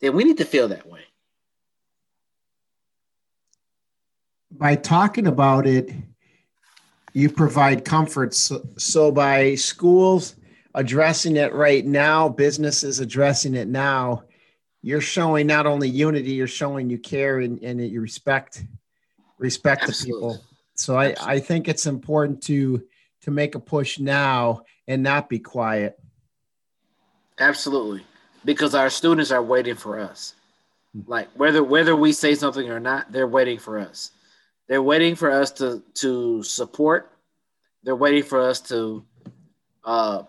then 0.00 0.14
we 0.14 0.24
need 0.24 0.38
to 0.38 0.44
feel 0.44 0.68
that 0.68 0.86
way. 0.86 1.02
By 4.50 4.74
talking 4.76 5.26
about 5.26 5.66
it, 5.66 5.90
you 7.12 7.30
provide 7.30 7.84
comfort. 7.84 8.34
So, 8.34 8.66
so 8.76 9.10
by 9.10 9.54
schools 9.54 10.34
addressing 10.74 11.36
it 11.36 11.54
right 11.54 11.86
now, 11.86 12.28
businesses 12.28 13.00
addressing 13.00 13.54
it 13.54 13.68
now, 13.68 14.24
you're 14.82 15.00
showing 15.00 15.46
not 15.46 15.66
only 15.66 15.88
unity, 15.88 16.32
you're 16.32 16.46
showing 16.46 16.90
you 16.90 16.98
care 16.98 17.40
and, 17.40 17.62
and 17.62 17.80
you 17.80 18.00
respect 18.00 18.64
respect 19.38 19.82
Absolutely. 19.82 20.28
the 20.28 20.34
people. 20.34 20.44
So 20.74 20.96
I, 20.96 21.14
I 21.20 21.40
think 21.40 21.68
it's 21.68 21.86
important 21.86 22.42
to 22.44 22.82
to 23.22 23.30
make 23.30 23.54
a 23.54 23.60
push 23.60 23.98
now 23.98 24.62
and 24.86 25.02
not 25.02 25.28
be 25.28 25.38
quiet. 25.38 25.98
Absolutely. 27.38 28.04
Because 28.44 28.74
our 28.74 28.90
students 28.90 29.30
are 29.32 29.42
waiting 29.42 29.74
for 29.74 29.98
us. 29.98 30.34
Like 31.06 31.28
whether 31.34 31.62
whether 31.62 31.94
we 31.96 32.12
say 32.12 32.34
something 32.34 32.70
or 32.70 32.80
not, 32.80 33.12
they're 33.12 33.26
waiting 33.26 33.58
for 33.58 33.78
us. 33.78 34.12
They're 34.68 34.82
waiting 34.82 35.14
for 35.14 35.30
us 35.30 35.50
to 35.52 35.82
to 35.94 36.42
support. 36.42 37.12
They're 37.82 37.96
waiting 37.96 38.22
for 38.22 38.40
us 38.40 38.60
to 38.62 39.04
uh, 39.84 40.22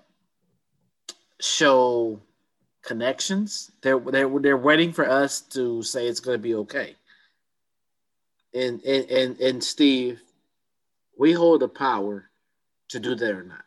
show 1.40 2.20
connections. 2.88 3.70
They're 3.82 4.00
they're 4.00 4.40
they're 4.40 4.58
waiting 4.58 4.94
for 4.94 5.08
us 5.08 5.42
to 5.54 5.84
say 5.84 6.08
it's 6.08 6.22
going 6.22 6.38
to 6.40 6.42
be 6.42 6.56
okay. 6.56 6.96
And 8.54 8.82
and 8.84 9.12
and 9.12 9.40
and 9.40 9.64
Steve, 9.64 10.22
we 11.18 11.34
hold 11.34 11.62
the 11.62 11.68
power 11.68 12.30
to 12.90 13.00
do 13.00 13.14
that 13.14 13.32
or 13.32 13.44
not. 13.44 13.66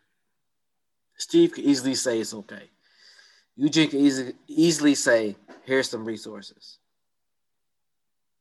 Steve 1.18 1.52
could 1.52 1.64
easily 1.64 1.94
say 1.94 2.18
it's 2.18 2.32
okay. 2.32 2.70
Eugene 3.56 3.90
can 3.90 4.00
easily 4.00 4.32
easily 4.48 4.94
say, 4.94 5.36
"Here's 5.64 5.90
some 5.90 6.06
resources," 6.06 6.78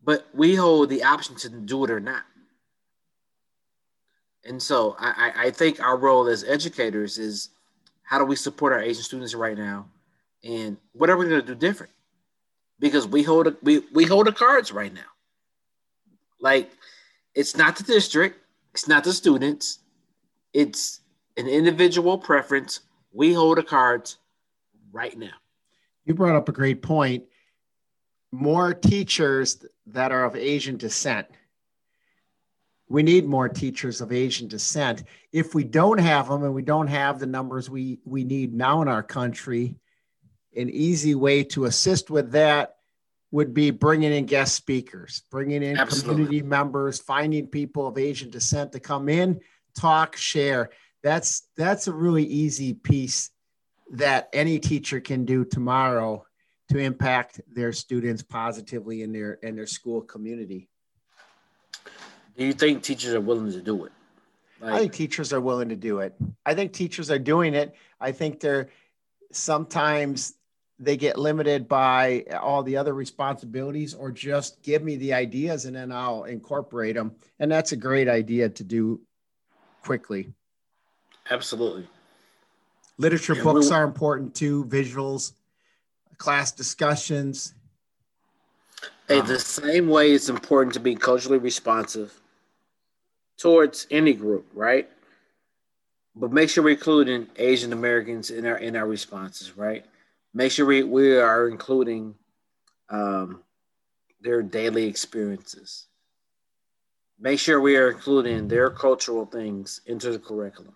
but 0.02 0.28
we 0.34 0.56
hold 0.56 0.89
the 0.89 1.04
option 1.04 1.36
to 1.36 1.50
do 1.50 1.84
it 1.84 1.92
or 1.92 2.00
not. 2.00 2.24
And 4.46 4.63
so 4.63 4.96
I, 4.98 5.34
I 5.36 5.52
think 5.52 5.82
our 5.82 5.98
role 5.98 6.26
as 6.28 6.46
educators 6.46 7.18
is 7.18 7.50
how 8.04 8.18
do 8.18 8.24
we 8.24 8.38
support 8.38 8.72
our 8.72 8.80
Asian 8.80 9.04
students 9.04 9.36
right 9.36 9.58
now, 9.58 9.86
and 10.43 10.78
what 10.93 11.10
are 11.10 11.17
we 11.17 11.28
going 11.28 11.41
to 11.41 11.47
do 11.47 11.56
different? 11.56 11.91
Because 12.80 13.08
we 13.08 13.23
hold 13.23 13.47
a, 13.47 13.56
we 13.62 13.80
we 13.93 14.06
hold 14.06 14.28
the 14.28 14.32
cards 14.32 14.71
right 14.71 14.93
now. 14.93 15.02
Like 16.39 16.71
it's 17.36 17.58
not 17.58 17.75
the 17.75 17.84
district, 17.84 18.39
it's 18.73 18.88
not 18.88 19.04
the 19.04 19.13
students, 19.13 19.80
it's 20.54 21.02
an 21.38 21.47
individual 21.47 22.17
preference. 22.17 22.82
We 23.12 23.34
hold 23.34 23.58
the 23.58 23.63
cards 23.63 24.17
right 24.91 25.17
now. 25.17 25.34
You 26.06 26.13
brought 26.13 26.36
up 26.36 26.49
a 26.49 26.54
great 26.54 26.82
point. 26.82 27.25
More 28.32 28.73
teachers 28.73 29.65
that 29.88 30.12
are 30.12 30.25
of 30.25 30.36
Asian 30.36 30.78
descent. 30.78 31.28
We 32.88 33.04
need 33.04 33.28
more 33.28 33.49
teachers 33.49 34.02
of 34.02 34.12
Asian 34.12 34.47
descent. 34.47 35.04
If 35.32 35.54
we 35.54 35.63
don't 35.63 35.99
have 35.99 36.28
them 36.28 36.43
and 36.43 36.54
we 36.54 36.63
don't 36.63 36.88
have 36.88 37.19
the 37.19 37.28
numbers 37.28 37.69
we, 37.69 37.99
we 38.06 38.23
need 38.23 38.54
now 38.54 38.82
in 38.82 38.88
our 38.88 39.04
country, 39.04 39.75
an 40.55 40.69
easy 40.69 41.15
way 41.15 41.43
to 41.43 41.65
assist 41.65 42.09
with 42.09 42.31
that 42.31 42.75
would 43.31 43.53
be 43.53 43.71
bringing 43.71 44.12
in 44.12 44.25
guest 44.25 44.55
speakers, 44.55 45.23
bringing 45.29 45.62
in 45.62 45.77
Absolutely. 45.77 46.25
community 46.25 46.41
members, 46.41 46.99
finding 46.99 47.47
people 47.47 47.88
of 47.88 47.97
Asian 47.97 48.29
descent 48.29 48.71
to 48.71 48.79
come 48.79 49.07
in, 49.07 49.39
talk, 49.77 50.15
share. 50.15 50.71
That's 51.03 51.47
that's 51.55 51.88
a 51.88 51.93
really 51.93 52.25
easy 52.25 52.73
piece 52.73 53.29
that 53.91 54.29
any 54.33 54.59
teacher 54.59 54.99
can 54.99 55.25
do 55.25 55.45
tomorrow 55.45 56.25
to 56.69 56.77
impact 56.77 57.41
their 57.53 57.71
students 57.71 58.21
positively 58.21 59.03
in 59.03 59.12
their 59.12 59.33
in 59.33 59.55
their 59.55 59.67
school 59.67 60.01
community. 60.01 60.67
Do 62.38 62.45
you 62.45 62.53
think 62.53 62.83
teachers 62.83 63.13
are 63.13 63.21
willing 63.21 63.51
to 63.51 63.62
do 63.62 63.85
it? 63.85 63.91
Like, 64.62 64.73
I 64.73 64.79
think 64.79 64.93
teachers 64.93 65.33
are 65.33 65.41
willing 65.41 65.69
to 65.69 65.75
do 65.75 65.99
it. 65.99 66.15
I 66.45 66.53
think 66.53 66.73
teachers 66.73 67.09
are 67.12 67.19
doing 67.19 67.53
it. 67.53 67.75
I 67.99 68.12
think 68.12 68.39
they're 68.39 68.69
sometimes 69.31 70.33
they 70.80 70.96
get 70.96 71.20
limited 71.20 71.68
by 71.68 72.24
all 72.42 72.63
the 72.63 72.78
other 72.78 72.94
responsibilities 72.94 73.94
or 73.94 74.12
just 74.12 74.62
give 74.63 74.82
me 74.82 74.96
the 74.96 75.13
ideas 75.13 75.65
and 75.65 75.76
then 75.76 75.92
I'll 75.92 76.24
incorporate 76.24 76.96
them. 76.96 77.15
And 77.39 77.52
that's 77.52 77.74
a 77.74 77.76
great 77.76 78.08
idea 78.08 78.48
to 78.50 78.63
do 78.63 79.02
quickly. 79.84 80.32
Absolutely. 81.30 81.86
Literature 82.98 83.36
yeah, 83.36 83.44
books 83.44 83.72
are 83.72 83.84
important 83.84 84.34
too, 84.36 84.65
visuals, 84.65 85.34
class 86.18 86.52
discussions. 86.52 87.54
Hey, 89.08 89.20
um, 89.20 89.28
the 89.28 89.39
same 89.39 89.89
way 89.89 90.12
it's 90.12 90.30
important 90.30 90.74
to 90.76 90.80
be 90.80 90.96
culturally 90.96 91.39
responsive 91.39 92.20
towards 93.38 93.86
any 93.92 94.13
group, 94.13 94.46
right? 94.54 94.89
But 96.15 96.32
make 96.32 96.50
sure 96.50 96.63
we're 96.63 96.72
including 96.72 97.28
Asian 97.38 97.74
Americans 97.74 98.32
in 98.32 98.46
our 98.46 98.58
in 98.58 98.76
our 98.76 98.88
responses, 98.88 99.56
right? 99.58 99.86
Make 100.34 100.52
sure 100.52 100.65
we, 100.65 100.84
we 100.84 101.18
are 101.18 101.48
including 101.48 102.15
um, 102.89 103.42
their 104.22 104.42
daily 104.42 104.86
experiences. 104.86 105.88
Make 107.20 107.39
sure 107.39 107.60
we 107.60 107.76
are 107.76 107.92
including 107.92 108.48
their 108.48 108.70
cultural 108.70 109.26
things 109.26 109.82
into 109.86 110.12
the 110.12 110.20
curriculum. 110.20 110.76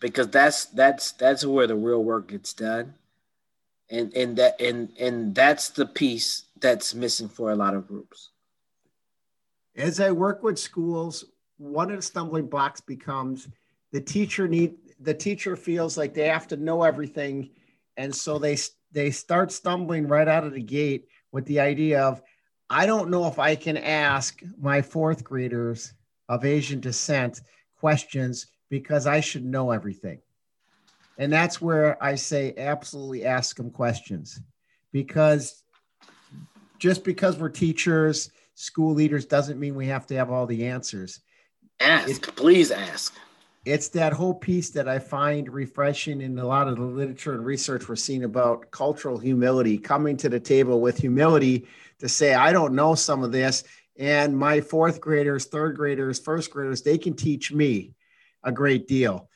Because 0.00 0.28
that's 0.28 0.66
that's 0.66 1.12
that's 1.12 1.44
where 1.44 1.66
the 1.66 1.74
real 1.74 2.02
work 2.02 2.28
gets 2.28 2.54
done. 2.54 2.94
And 3.90 4.12
and 4.14 4.36
that 4.36 4.60
and 4.60 4.90
and 4.98 5.34
that's 5.34 5.70
the 5.70 5.86
piece 5.86 6.44
that's 6.58 6.94
missing 6.94 7.28
for 7.28 7.50
a 7.50 7.56
lot 7.56 7.74
of 7.74 7.86
groups. 7.86 8.30
As 9.76 10.00
i 10.00 10.10
work 10.10 10.42
with 10.42 10.58
schools 10.58 11.24
one 11.60 11.90
of 11.90 11.96
the 11.96 12.02
stumbling 12.02 12.46
blocks 12.46 12.80
becomes 12.80 13.48
the 13.92 14.00
teacher 14.00 14.48
need 14.48 14.76
the 15.00 15.14
teacher 15.14 15.56
feels 15.56 15.96
like 15.96 16.14
they 16.14 16.26
have 16.26 16.48
to 16.48 16.56
know 16.56 16.82
everything 16.82 17.50
and 18.00 18.16
so 18.16 18.38
they 18.38 18.56
they 18.92 19.10
start 19.10 19.52
stumbling 19.52 20.08
right 20.08 20.26
out 20.26 20.44
of 20.44 20.54
the 20.54 20.62
gate 20.62 21.06
with 21.32 21.44
the 21.44 21.60
idea 21.60 22.02
of 22.02 22.22
I 22.70 22.86
don't 22.86 23.10
know 23.10 23.26
if 23.26 23.38
I 23.38 23.56
can 23.56 23.76
ask 23.76 24.40
my 24.58 24.80
fourth 24.80 25.22
graders 25.22 25.92
of 26.28 26.44
Asian 26.46 26.80
descent 26.80 27.42
questions 27.76 28.46
because 28.70 29.06
I 29.06 29.20
should 29.20 29.44
know 29.44 29.70
everything. 29.70 30.20
And 31.18 31.30
that's 31.30 31.60
where 31.60 32.02
I 32.02 32.14
say 32.14 32.54
absolutely 32.56 33.26
ask 33.26 33.56
them 33.56 33.70
questions 33.70 34.40
because 34.92 35.62
just 36.78 37.04
because 37.04 37.36
we're 37.36 37.50
teachers, 37.50 38.30
school 38.54 38.94
leaders 38.94 39.26
doesn't 39.26 39.60
mean 39.60 39.74
we 39.74 39.88
have 39.88 40.06
to 40.06 40.16
have 40.16 40.30
all 40.30 40.46
the 40.46 40.66
answers. 40.66 41.20
Ask, 41.80 42.08
it, 42.08 42.36
please 42.36 42.70
ask 42.70 43.14
it's 43.64 43.88
that 43.88 44.12
whole 44.12 44.34
piece 44.34 44.70
that 44.70 44.88
I 44.88 44.98
find 44.98 45.52
refreshing 45.52 46.22
in 46.22 46.38
a 46.38 46.46
lot 46.46 46.68
of 46.68 46.76
the 46.76 46.82
literature 46.82 47.34
and 47.34 47.44
research 47.44 47.88
we're 47.88 47.96
seeing 47.96 48.24
about 48.24 48.70
cultural 48.70 49.18
humility, 49.18 49.76
coming 49.76 50.16
to 50.18 50.28
the 50.28 50.40
table 50.40 50.80
with 50.80 50.96
humility 50.96 51.66
to 51.98 52.08
say, 52.08 52.32
I 52.32 52.52
don't 52.52 52.74
know 52.74 52.94
some 52.94 53.22
of 53.22 53.32
this. 53.32 53.64
And 53.98 54.36
my 54.36 54.62
fourth 54.62 55.00
graders, 55.00 55.44
third 55.44 55.76
graders, 55.76 56.18
first 56.18 56.50
graders, 56.50 56.82
they 56.82 56.96
can 56.96 57.14
teach 57.14 57.52
me 57.52 57.92
a 58.42 58.50
great 58.50 58.88
deal. 58.88 59.28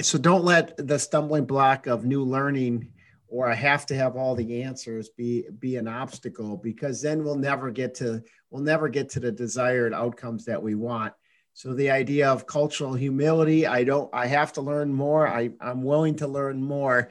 So 0.00 0.18
don't 0.18 0.44
let 0.44 0.76
the 0.76 0.98
stumbling 0.98 1.44
block 1.44 1.86
of 1.86 2.04
new 2.04 2.24
learning 2.24 2.88
or 3.28 3.48
I 3.48 3.54
have 3.54 3.86
to 3.86 3.94
have 3.94 4.16
all 4.16 4.34
the 4.34 4.62
answers 4.62 5.08
be 5.10 5.44
be 5.58 5.76
an 5.76 5.88
obstacle 5.88 6.56
because 6.56 7.02
then 7.02 7.24
we'll 7.24 7.36
never 7.36 7.70
get 7.70 7.94
to 7.96 8.22
we'll 8.50 8.62
never 8.62 8.88
get 8.88 9.08
to 9.10 9.20
the 9.20 9.32
desired 9.32 9.92
outcomes 9.92 10.44
that 10.44 10.62
we 10.62 10.74
want 10.74 11.12
so 11.56 11.72
the 11.72 11.88
idea 11.88 12.28
of 12.28 12.46
cultural 12.46 12.92
humility, 12.92 13.66
I 13.66 13.82
don't, 13.82 14.10
I 14.12 14.26
have 14.26 14.52
to 14.52 14.60
learn 14.60 14.92
more. 14.92 15.26
I, 15.26 15.52
I'm 15.58 15.82
willing 15.82 16.16
to 16.16 16.28
learn 16.28 16.62
more 16.62 17.10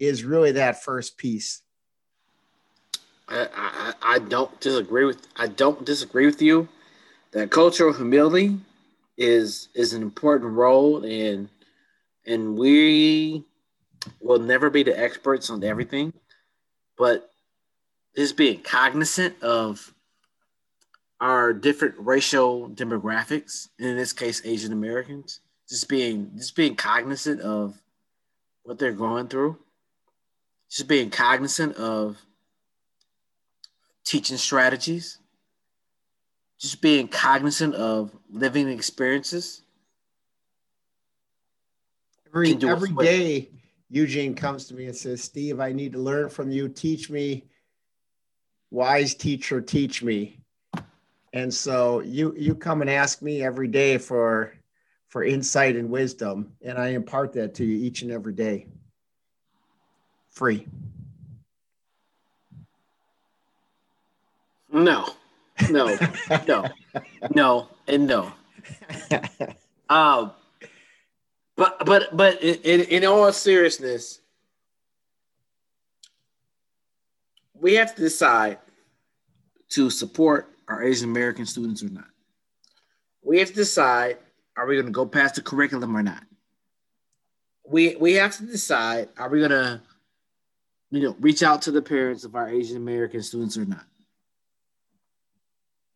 is 0.00 0.24
really 0.24 0.52
that 0.52 0.82
first 0.82 1.18
piece. 1.18 1.60
I, 3.28 3.48
I, 3.54 3.92
I 4.14 4.18
don't 4.18 4.58
disagree 4.62 5.04
with 5.04 5.20
I 5.36 5.46
don't 5.46 5.84
disagree 5.84 6.24
with 6.24 6.40
you 6.40 6.68
that 7.32 7.50
cultural 7.50 7.92
humility 7.92 8.58
is 9.18 9.68
is 9.74 9.92
an 9.92 10.00
important 10.00 10.52
role 10.52 11.04
and 11.04 11.50
and 12.26 12.56
we 12.56 13.44
will 14.22 14.38
never 14.38 14.70
be 14.70 14.82
the 14.84 14.98
experts 14.98 15.50
on 15.50 15.62
everything, 15.62 16.14
but 16.96 17.30
just 18.16 18.38
being 18.38 18.62
cognizant 18.62 19.42
of 19.42 19.92
our 21.22 21.52
different 21.52 21.94
racial 21.98 22.68
demographics, 22.68 23.68
in 23.78 23.96
this 23.96 24.12
case 24.12 24.42
Asian 24.44 24.72
Americans, 24.72 25.38
just 25.68 25.88
being 25.88 26.32
just 26.36 26.56
being 26.56 26.74
cognizant 26.74 27.40
of 27.40 27.80
what 28.64 28.76
they're 28.78 28.92
going 28.92 29.28
through, 29.28 29.56
just 30.68 30.88
being 30.88 31.10
cognizant 31.10 31.76
of 31.76 32.18
teaching 34.04 34.36
strategies, 34.36 35.18
just 36.58 36.82
being 36.82 37.06
cognizant 37.06 37.76
of 37.76 38.10
living 38.28 38.68
experiences. 38.68 39.62
Every 42.26 42.52
every 42.64 42.90
day, 42.94 43.48
Eugene 43.90 44.34
comes 44.34 44.66
to 44.66 44.74
me 44.74 44.86
and 44.86 44.96
says, 44.96 45.22
"Steve, 45.22 45.60
I 45.60 45.70
need 45.70 45.92
to 45.92 45.98
learn 46.00 46.30
from 46.30 46.50
you. 46.50 46.68
Teach 46.68 47.10
me, 47.10 47.44
wise 48.72 49.14
teacher, 49.14 49.60
teach 49.60 50.02
me." 50.02 50.41
And 51.32 51.52
so 51.52 52.00
you 52.00 52.34
you 52.36 52.54
come 52.54 52.82
and 52.82 52.90
ask 52.90 53.22
me 53.22 53.42
every 53.42 53.68
day 53.68 53.98
for 53.98 54.52
for 55.08 55.24
insight 55.24 55.76
and 55.76 55.90
wisdom, 55.90 56.52
and 56.62 56.78
I 56.78 56.88
impart 56.88 57.32
that 57.34 57.54
to 57.56 57.64
you 57.64 57.84
each 57.84 58.02
and 58.02 58.10
every 58.10 58.32
day. 58.32 58.66
Free. 60.30 60.66
No, 64.72 65.06
no, 65.70 65.98
no, 66.46 66.64
no, 67.34 67.68
and 67.86 68.06
no. 68.06 68.32
Um, 69.90 70.32
but 71.56 71.84
but 71.84 72.16
but 72.16 72.42
in, 72.42 72.80
in 72.82 73.04
all 73.04 73.30
seriousness, 73.32 74.20
we 77.54 77.74
have 77.74 77.94
to 77.94 78.00
decide 78.00 78.58
to 79.70 79.90
support 79.90 80.51
our 80.68 80.82
Asian 80.82 81.10
American 81.10 81.46
students 81.46 81.82
or 81.82 81.88
not. 81.88 82.08
We 83.22 83.38
have 83.38 83.48
to 83.48 83.54
decide 83.54 84.18
are 84.56 84.66
we 84.66 84.74
going 84.74 84.86
to 84.86 84.92
go 84.92 85.06
past 85.06 85.36
the 85.36 85.42
curriculum 85.42 85.96
or 85.96 86.02
not? 86.02 86.24
We 87.66 87.96
we 87.96 88.14
have 88.14 88.36
to 88.36 88.44
decide 88.44 89.08
are 89.16 89.28
we 89.28 89.38
going 89.38 89.50
to 89.50 89.80
you 90.90 91.02
know 91.02 91.16
reach 91.20 91.42
out 91.42 91.62
to 91.62 91.70
the 91.70 91.82
parents 91.82 92.24
of 92.24 92.34
our 92.34 92.48
Asian 92.48 92.76
American 92.76 93.22
students 93.22 93.56
or 93.56 93.64
not? 93.64 93.84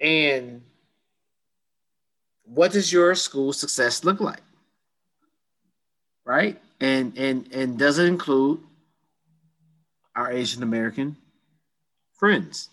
And 0.00 0.62
what 2.44 2.72
does 2.72 2.92
your 2.92 3.14
school 3.14 3.52
success 3.52 4.04
look 4.04 4.20
like? 4.20 4.42
Right? 6.24 6.60
And 6.80 7.16
and 7.18 7.52
and 7.52 7.78
does 7.78 7.98
it 7.98 8.06
include 8.06 8.60
our 10.16 10.32
Asian 10.32 10.62
American 10.62 11.16
friends. 12.14 12.70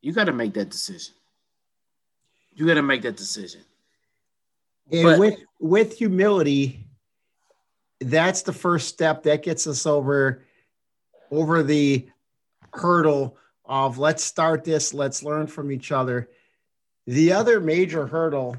You 0.00 0.12
got 0.12 0.24
to 0.24 0.32
make 0.32 0.54
that 0.54 0.70
decision. 0.70 1.14
You 2.54 2.66
got 2.66 2.74
to 2.74 2.82
make 2.82 3.02
that 3.02 3.16
decision. 3.16 3.62
And 4.90 5.02
but, 5.02 5.18
with 5.18 5.38
with 5.60 5.98
humility, 5.98 6.86
that's 8.00 8.42
the 8.42 8.52
first 8.52 8.88
step 8.88 9.22
that 9.24 9.42
gets 9.42 9.66
us 9.66 9.86
over 9.86 10.42
over 11.30 11.62
the 11.62 12.08
hurdle 12.72 13.36
of 13.64 13.98
let's 13.98 14.24
start 14.24 14.64
this, 14.64 14.94
let's 14.94 15.22
learn 15.22 15.46
from 15.46 15.70
each 15.70 15.92
other. 15.92 16.28
The 17.06 17.32
other 17.32 17.60
major 17.60 18.06
hurdle 18.06 18.56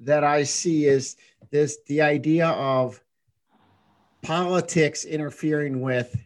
that 0.00 0.24
I 0.24 0.42
see 0.42 0.86
is 0.86 1.16
this 1.50 1.78
the 1.86 2.02
idea 2.02 2.48
of 2.48 3.02
politics 4.22 5.04
interfering 5.04 5.80
with 5.80 6.16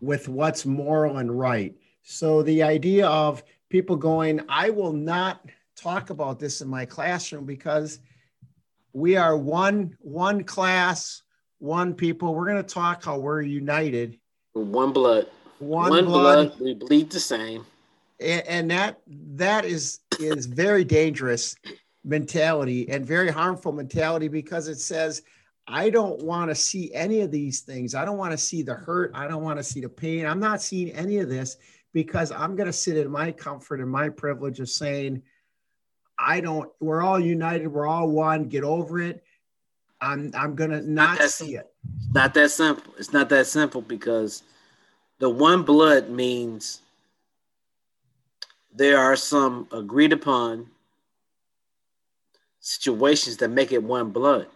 with 0.00 0.28
what's 0.28 0.66
moral 0.66 1.18
and 1.18 1.38
right. 1.38 1.74
So 2.04 2.42
the 2.42 2.62
idea 2.62 3.08
of 3.08 3.42
people 3.70 3.96
going, 3.96 4.42
I 4.48 4.70
will 4.70 4.92
not 4.92 5.44
talk 5.74 6.10
about 6.10 6.38
this 6.38 6.60
in 6.60 6.68
my 6.68 6.84
classroom 6.84 7.46
because 7.46 7.98
we 8.92 9.16
are 9.16 9.36
one 9.36 9.96
one 10.00 10.44
class, 10.44 11.22
one 11.58 11.94
people. 11.94 12.34
We're 12.34 12.44
going 12.44 12.62
to 12.62 12.74
talk 12.74 13.04
how 13.04 13.18
we're 13.18 13.40
united. 13.40 14.18
One 14.52 14.92
blood. 14.92 15.28
One, 15.58 15.90
one 15.90 16.04
blood. 16.04 16.48
blood. 16.50 16.60
We 16.60 16.74
bleed 16.74 17.10
the 17.10 17.20
same. 17.20 17.64
And, 18.20 18.46
and 18.46 18.70
that 18.70 19.00
that 19.08 19.64
is 19.64 20.00
is 20.20 20.44
very 20.44 20.84
dangerous 20.84 21.56
mentality 22.04 22.88
and 22.90 23.04
very 23.04 23.30
harmful 23.30 23.72
mentality 23.72 24.28
because 24.28 24.68
it 24.68 24.78
says 24.78 25.22
I 25.66 25.88
don't 25.88 26.22
want 26.22 26.50
to 26.50 26.54
see 26.54 26.92
any 26.92 27.22
of 27.22 27.30
these 27.30 27.60
things. 27.60 27.94
I 27.94 28.04
don't 28.04 28.18
want 28.18 28.32
to 28.32 28.38
see 28.38 28.62
the 28.62 28.74
hurt. 28.74 29.12
I 29.14 29.26
don't 29.26 29.42
want 29.42 29.58
to 29.58 29.64
see 29.64 29.80
the 29.80 29.88
pain. 29.88 30.26
I'm 30.26 30.38
not 30.38 30.60
seeing 30.60 30.90
any 30.90 31.18
of 31.18 31.30
this 31.30 31.56
because 31.94 32.32
I'm 32.32 32.56
going 32.56 32.66
to 32.66 32.72
sit 32.72 32.98
in 32.98 33.10
my 33.10 33.32
comfort 33.32 33.80
and 33.80 33.88
my 33.88 34.10
privilege 34.10 34.60
of 34.60 34.68
saying, 34.68 35.22
I 36.18 36.40
don't, 36.40 36.70
we're 36.80 37.02
all 37.02 37.18
united. 37.18 37.68
We're 37.68 37.86
all 37.86 38.10
one. 38.10 38.48
Get 38.48 38.64
over 38.64 39.00
it. 39.00 39.24
I'm, 40.00 40.32
I'm 40.36 40.54
going 40.54 40.70
to 40.70 40.82
not, 40.82 41.20
not 41.20 41.30
see 41.30 41.54
it. 41.54 41.72
It's 41.96 42.12
not 42.12 42.34
that 42.34 42.50
simple. 42.50 42.92
It's 42.98 43.12
not 43.12 43.28
that 43.30 43.46
simple 43.46 43.80
because 43.80 44.42
the 45.20 45.30
one 45.30 45.62
blood 45.62 46.10
means 46.10 46.80
there 48.74 48.98
are 48.98 49.16
some 49.16 49.68
agreed 49.72 50.12
upon 50.12 50.66
situations 52.58 53.36
that 53.36 53.48
make 53.48 53.72
it 53.72 53.82
one 53.82 54.10
blood. 54.10 54.48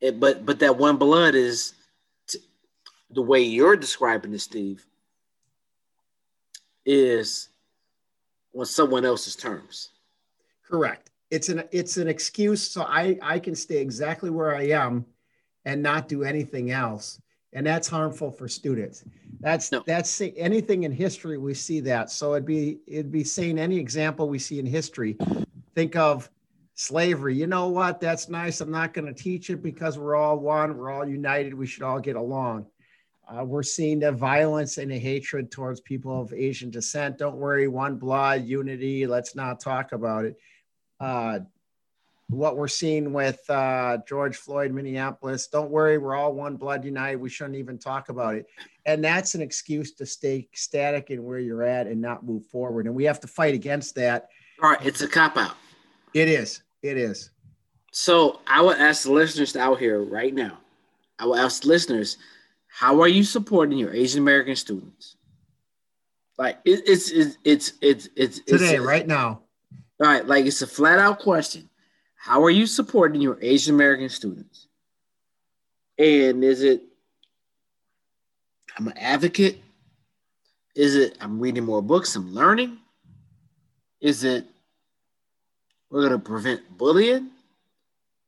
It, 0.00 0.18
but 0.18 0.44
but 0.44 0.58
that 0.60 0.78
one 0.78 0.96
blood 0.96 1.34
is 1.34 1.74
t- 2.26 2.40
the 3.10 3.22
way 3.22 3.40
you're 3.42 3.76
describing 3.76 4.32
it, 4.32 4.40
Steve, 4.40 4.84
is 6.84 7.48
on 8.54 8.66
someone 8.66 9.04
else's 9.04 9.36
terms. 9.36 9.90
Correct. 10.66 11.10
It's 11.30 11.48
an 11.48 11.64
it's 11.70 11.96
an 11.96 12.08
excuse 12.08 12.62
so 12.62 12.82
I 12.82 13.18
I 13.22 13.38
can 13.38 13.54
stay 13.54 13.78
exactly 13.78 14.30
where 14.30 14.54
I 14.54 14.68
am 14.68 15.06
and 15.64 15.82
not 15.82 16.08
do 16.08 16.24
anything 16.24 16.70
else 16.70 17.20
and 17.52 17.66
that's 17.66 17.88
harmful 17.88 18.30
for 18.30 18.48
students. 18.48 19.04
That's 19.40 19.72
no. 19.72 19.82
that's 19.86 20.20
anything 20.36 20.84
in 20.84 20.92
history 20.92 21.38
we 21.38 21.54
see 21.54 21.80
that. 21.80 22.10
So 22.10 22.32
it'd 22.32 22.46
be 22.46 22.78
it'd 22.86 23.12
be 23.12 23.24
saying 23.24 23.58
any 23.58 23.78
example 23.78 24.28
we 24.28 24.38
see 24.38 24.58
in 24.58 24.66
history. 24.66 25.16
Think 25.74 25.96
of 25.96 26.30
slavery. 26.74 27.34
You 27.34 27.46
know 27.46 27.68
what? 27.68 28.00
That's 28.00 28.28
nice. 28.28 28.60
I'm 28.60 28.70
not 28.70 28.94
going 28.94 29.06
to 29.06 29.14
teach 29.14 29.50
it 29.50 29.62
because 29.62 29.98
we're 29.98 30.14
all 30.14 30.38
one. 30.38 30.76
We're 30.76 30.90
all 30.90 31.06
united. 31.06 31.54
We 31.54 31.66
should 31.66 31.82
all 31.82 32.00
get 32.00 32.16
along 32.16 32.66
uh, 33.32 33.44
we're 33.44 33.62
seeing 33.62 33.98
the 33.98 34.12
violence 34.12 34.78
and 34.78 34.90
the 34.90 34.98
hatred 34.98 35.50
towards 35.50 35.80
people 35.80 36.20
of 36.20 36.32
asian 36.32 36.70
descent 36.70 37.18
don't 37.18 37.36
worry 37.36 37.68
one 37.68 37.96
blood 37.96 38.44
unity 38.44 39.06
let's 39.06 39.34
not 39.34 39.60
talk 39.60 39.92
about 39.92 40.24
it 40.24 40.36
uh, 41.00 41.38
what 42.32 42.56
we're 42.56 42.68
seeing 42.68 43.12
with 43.12 43.38
uh, 43.50 43.98
George 44.08 44.36
Floyd, 44.36 44.72
Minneapolis. 44.72 45.46
Don't 45.46 45.70
worry, 45.70 45.98
we're 45.98 46.16
all 46.16 46.32
one 46.32 46.56
blood 46.56 46.84
united. 46.84 47.16
We 47.16 47.28
shouldn't 47.28 47.56
even 47.56 47.78
talk 47.78 48.08
about 48.08 48.34
it. 48.34 48.46
And 48.86 49.04
that's 49.04 49.34
an 49.34 49.42
excuse 49.42 49.92
to 49.92 50.06
stay 50.06 50.48
static 50.54 51.10
in 51.10 51.22
where 51.22 51.38
you're 51.38 51.62
at 51.62 51.86
and 51.86 52.00
not 52.00 52.24
move 52.24 52.46
forward. 52.46 52.86
And 52.86 52.94
we 52.94 53.04
have 53.04 53.20
to 53.20 53.26
fight 53.26 53.54
against 53.54 53.94
that. 53.96 54.28
All 54.62 54.70
right, 54.70 54.84
it's 54.84 55.02
a 55.02 55.08
cop 55.08 55.36
out. 55.36 55.56
It 56.14 56.28
is. 56.28 56.62
It 56.82 56.96
is. 56.96 57.30
So 57.92 58.40
I 58.46 58.62
would 58.62 58.78
ask 58.78 59.04
the 59.04 59.12
listeners 59.12 59.54
out 59.54 59.78
here 59.78 60.02
right 60.02 60.34
now. 60.34 60.58
I 61.18 61.26
will 61.26 61.36
ask 61.36 61.64
listeners, 61.64 62.16
how 62.74 63.02
are 63.02 63.08
you 63.08 63.22
supporting 63.22 63.78
your 63.78 63.92
Asian 63.92 64.22
American 64.22 64.56
students? 64.56 65.16
Like 66.38 66.58
it, 66.64 66.82
it's, 66.86 67.10
it's 67.10 67.36
it's 67.44 67.72
it's 67.82 68.08
it's 68.16 68.40
today, 68.40 68.76
it's, 68.76 68.84
right 68.84 69.06
now. 69.06 69.42
All 70.00 70.08
right, 70.08 70.26
like 70.26 70.46
it's 70.46 70.62
a 70.62 70.66
flat 70.66 70.98
out 70.98 71.18
question 71.18 71.68
how 72.22 72.44
are 72.44 72.50
you 72.50 72.66
supporting 72.66 73.20
your 73.20 73.36
Asian 73.42 73.74
American 73.74 74.08
students? 74.08 74.68
And 75.98 76.44
is 76.44 76.62
it 76.62 76.82
I'm 78.78 78.86
an 78.86 78.96
advocate? 78.96 79.60
Is 80.76 80.94
it 80.94 81.18
I'm 81.20 81.40
reading 81.40 81.64
more 81.64 81.82
books, 81.82 82.14
I'm 82.14 82.32
learning? 82.32 82.78
Is 84.00 84.22
it 84.22 84.46
we're 85.90 86.00
going 86.00 86.12
to 86.12 86.18
prevent 86.18 86.78
bullying? 86.78 87.30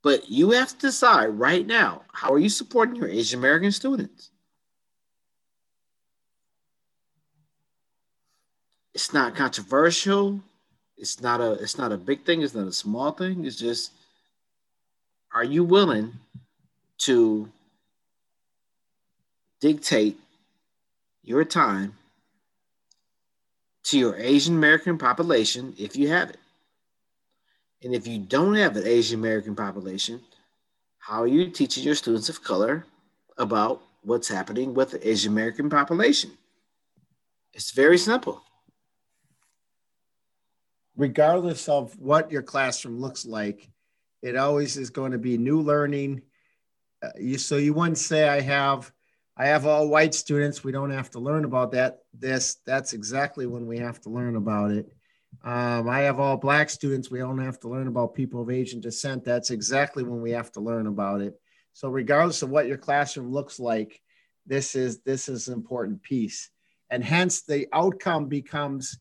But 0.02 0.28
you 0.28 0.50
have 0.50 0.70
to 0.70 0.86
decide 0.88 1.38
right 1.38 1.66
now 1.66 2.02
how 2.12 2.32
are 2.32 2.38
you 2.38 2.50
supporting 2.50 2.96
your 2.96 3.08
Asian 3.08 3.38
American 3.38 3.70
students? 3.72 4.32
It's 8.94 9.12
not 9.12 9.34
controversial. 9.34 10.40
It's 10.96 11.20
not 11.20 11.40
a 11.40 11.52
it's 11.52 11.76
not 11.76 11.92
a 11.92 11.98
big 11.98 12.24
thing, 12.24 12.42
it's 12.42 12.54
not 12.54 12.68
a 12.68 12.72
small 12.72 13.10
thing. 13.10 13.44
It's 13.44 13.58
just 13.58 13.90
are 15.34 15.44
you 15.44 15.64
willing 15.64 16.12
to 16.98 17.50
dictate 19.60 20.16
your 21.24 21.44
time 21.44 21.94
to 23.84 23.98
your 23.98 24.16
Asian 24.16 24.54
American 24.54 24.96
population 24.96 25.74
if 25.76 25.96
you 25.96 26.08
have 26.08 26.30
it? 26.30 26.38
And 27.82 27.94
if 27.94 28.06
you 28.06 28.18
don't 28.20 28.54
have 28.54 28.76
an 28.76 28.86
Asian 28.86 29.18
American 29.18 29.56
population, 29.56 30.20
how 30.98 31.22
are 31.22 31.26
you 31.26 31.50
teaching 31.50 31.82
your 31.82 31.96
students 31.96 32.28
of 32.28 32.44
color 32.44 32.86
about 33.36 33.82
what's 34.02 34.28
happening 34.28 34.72
with 34.72 34.92
the 34.92 35.06
Asian 35.06 35.32
American 35.32 35.68
population? 35.68 36.30
It's 37.52 37.72
very 37.72 37.98
simple 37.98 38.42
regardless 40.96 41.68
of 41.68 41.98
what 41.98 42.30
your 42.30 42.42
classroom 42.42 43.00
looks 43.00 43.26
like, 43.26 43.68
it 44.22 44.36
always 44.36 44.76
is 44.76 44.90
going 44.90 45.12
to 45.12 45.18
be 45.18 45.36
new 45.36 45.60
learning. 45.60 46.22
Uh, 47.02 47.10
you, 47.18 47.38
so 47.38 47.56
you 47.56 47.74
wouldn't 47.74 47.98
say 47.98 48.28
I 48.28 48.40
have 48.40 48.92
I 49.36 49.46
have 49.46 49.66
all 49.66 49.88
white 49.88 50.14
students. 50.14 50.62
We 50.62 50.70
don't 50.70 50.90
have 50.90 51.10
to 51.10 51.18
learn 51.18 51.44
about 51.44 51.72
that. 51.72 51.98
This 52.12 52.58
that's 52.64 52.92
exactly 52.92 53.46
when 53.46 53.66
we 53.66 53.78
have 53.78 54.00
to 54.02 54.10
learn 54.10 54.36
about 54.36 54.70
it. 54.70 54.86
Um, 55.42 55.88
I 55.88 56.00
have 56.00 56.20
all 56.20 56.36
black 56.36 56.70
students. 56.70 57.10
We 57.10 57.18
don't 57.18 57.40
have 57.40 57.58
to 57.60 57.68
learn 57.68 57.88
about 57.88 58.14
people 58.14 58.40
of 58.40 58.50
Asian 58.50 58.80
descent. 58.80 59.24
That's 59.24 59.50
exactly 59.50 60.04
when 60.04 60.22
we 60.22 60.30
have 60.30 60.52
to 60.52 60.60
learn 60.60 60.86
about 60.86 61.20
it. 61.20 61.34
So 61.72 61.88
regardless 61.88 62.42
of 62.42 62.50
what 62.50 62.68
your 62.68 62.78
classroom 62.78 63.32
looks 63.32 63.58
like, 63.58 64.00
this 64.46 64.76
is 64.76 65.00
this 65.00 65.28
is 65.28 65.48
an 65.48 65.54
important 65.54 66.02
piece, 66.02 66.50
and 66.88 67.02
hence 67.02 67.42
the 67.42 67.66
outcome 67.72 68.26
becomes 68.26 68.98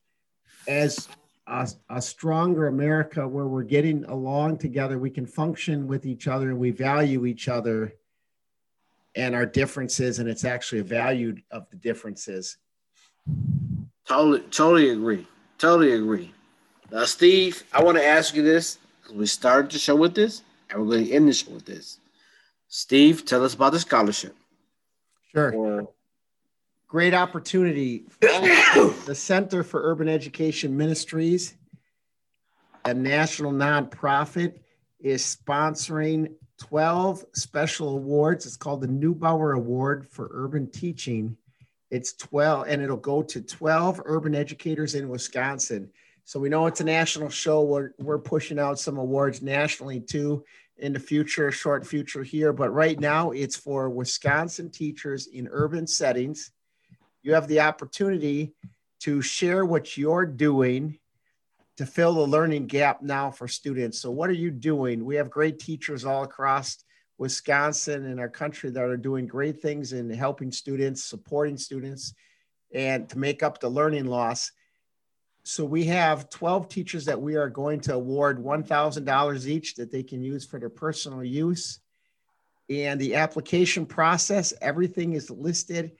as 0.68 1.08
a, 1.48 1.70
a, 1.90 2.02
stronger 2.02 2.68
America 2.68 3.28
where 3.28 3.48
we're 3.48 3.64
getting 3.64 4.06
along 4.06 4.58
together, 4.58 4.98
we 4.98 5.10
can 5.10 5.26
function 5.26 5.88
with 5.88 6.06
each 6.06 6.28
other, 6.28 6.50
and 6.50 6.60
we 6.60 6.72
value 6.72 7.26
each 7.26 7.48
other 7.48 7.94
and 9.16 9.36
our 9.36 9.46
differences, 9.46 10.20
and 10.20 10.30
it's 10.30 10.46
actually 10.46 10.80
a 10.80 10.86
value 10.86 11.36
of 11.52 11.70
the 11.70 11.76
differences. 11.76 12.58
Totally, 14.08 14.41
totally 14.52 14.89
agree. 14.89 15.28
Totally 15.58 15.94
agree. 15.94 16.34
Now, 16.91 17.06
Steve, 17.06 17.64
I 17.74 17.84
want 17.84 17.98
to 17.98 18.06
ask 18.06 18.36
you 18.36 18.41
this 18.41 18.78
because 19.02 19.16
we 19.16 19.26
started 19.26 19.72
the 19.72 19.80
show 19.80 19.96
with 19.96 20.16
this, 20.16 20.41
and 20.70 20.80
we're 20.80 20.96
going 20.96 21.06
to 21.06 21.12
end 21.12 21.28
the 21.28 21.34
show 21.34 21.52
with 21.52 21.66
this. 21.66 22.00
Steve, 22.68 23.26
tell 23.26 23.44
us 23.44 23.54
about 23.54 23.72
the 23.72 23.80
scholarship. 23.80 24.36
Sure. 25.32 25.54
Or 25.54 25.89
great 26.94 27.16
opportunity. 27.16 28.04
the 28.22 29.16
Center 29.16 29.64
for 29.64 29.82
Urban 29.82 30.08
Education 30.08 30.78
Ministries, 30.78 31.56
a 32.86 32.94
national 32.94 33.52
nonprofit, 33.52 34.60
is 35.00 35.24
sponsoring 35.24 36.32
12 36.60 37.26
special 37.34 37.96
awards. 37.98 38.46
It's 38.46 38.58
called 38.58 38.82
the 38.82 38.88
Neubauer 38.88 39.56
Award 39.56 40.08
for 40.08 40.30
Urban 40.34 40.70
Teaching. 40.70 41.36
It's 41.89 42.14
12, 42.14 42.68
and 42.68 42.80
it'll 42.80 42.98
go 42.98 43.24
to 43.24 43.41
12 43.41 44.00
urban 44.06 44.36
educators 44.36 44.94
in 44.94 45.10
Wisconsin. 45.10 45.89
So 46.26 46.39
we 46.39 46.50
know 46.50 46.68
it's 46.68 46.82
a 46.82 46.84
national 46.84 47.30
show. 47.30 47.64
We're, 47.64 47.94
we're 47.98 48.20
pushing 48.20 48.60
out 48.60 48.78
some 48.78 49.00
awards 49.00 49.41
nationally 49.41 50.00
too 50.00 50.46
in 50.78 50.94
the 50.94 51.00
future, 51.00 51.52
short 51.52 51.88
future 51.88 52.22
here. 52.22 52.54
But 52.54 52.70
right 52.70 53.00
now, 53.00 53.32
it's 53.32 53.56
for 53.56 53.89
Wisconsin 53.89 54.70
teachers 54.70 55.26
in 55.26 55.50
urban 55.52 55.88
settings 55.88 56.52
you 57.24 57.34
have 57.34 57.47
the 57.47 57.61
opportunity 57.61 58.53
to 58.99 59.21
share 59.21 59.65
what 59.65 59.97
you're 59.97 60.26
doing 60.26 60.99
to 61.78 61.86
fill 61.86 62.13
the 62.13 62.28
learning 62.28 62.67
gap 62.67 63.01
now 63.01 63.32
for 63.32 63.47
students. 63.47 63.99
So, 63.99 64.11
what 64.11 64.30
are 64.30 64.34
you 64.34 64.51
doing? 64.51 65.03
We 65.03 65.15
have 65.15 65.30
great 65.30 65.57
teachers 65.57 66.05
all 66.05 66.24
across 66.24 66.84
Wisconsin 67.17 68.05
and 68.05 68.19
our 68.19 68.30
country 68.30 68.69
that 68.69 68.84
are 68.84 68.97
doing 68.97 69.26
great 69.26 69.61
things 69.61 69.93
in 69.93 70.09
helping 70.09 70.51
students, 70.51 71.03
supporting 71.03 71.57
students, 71.57 72.13
and 72.74 73.09
to 73.09 73.17
make 73.17 73.41
up 73.41 73.59
the 73.59 73.69
learning 73.69 74.05
loss. 74.05 74.51
So, 75.43 75.65
we 75.65 75.86
have 75.86 76.30
12 76.30 76.69
teachers 76.69 77.05
that 77.05 77.19
we 77.19 77.36
are 77.36 77.49
going 77.49 77.80
to 77.82 77.95
award 77.95 78.43
$1,000 78.43 79.47
each 79.47 79.76
that 79.76 79.91
they 79.91 80.03
can 80.03 80.21
use 80.21 80.45
for 80.45 80.59
their 80.59 80.69
personal 80.69 81.24
use. 81.24 81.80
And 82.69 82.99
the 82.99 83.15
application 83.15 83.86
process, 83.86 84.53
everything 84.61 85.13
is 85.13 85.30
listed 85.30 85.91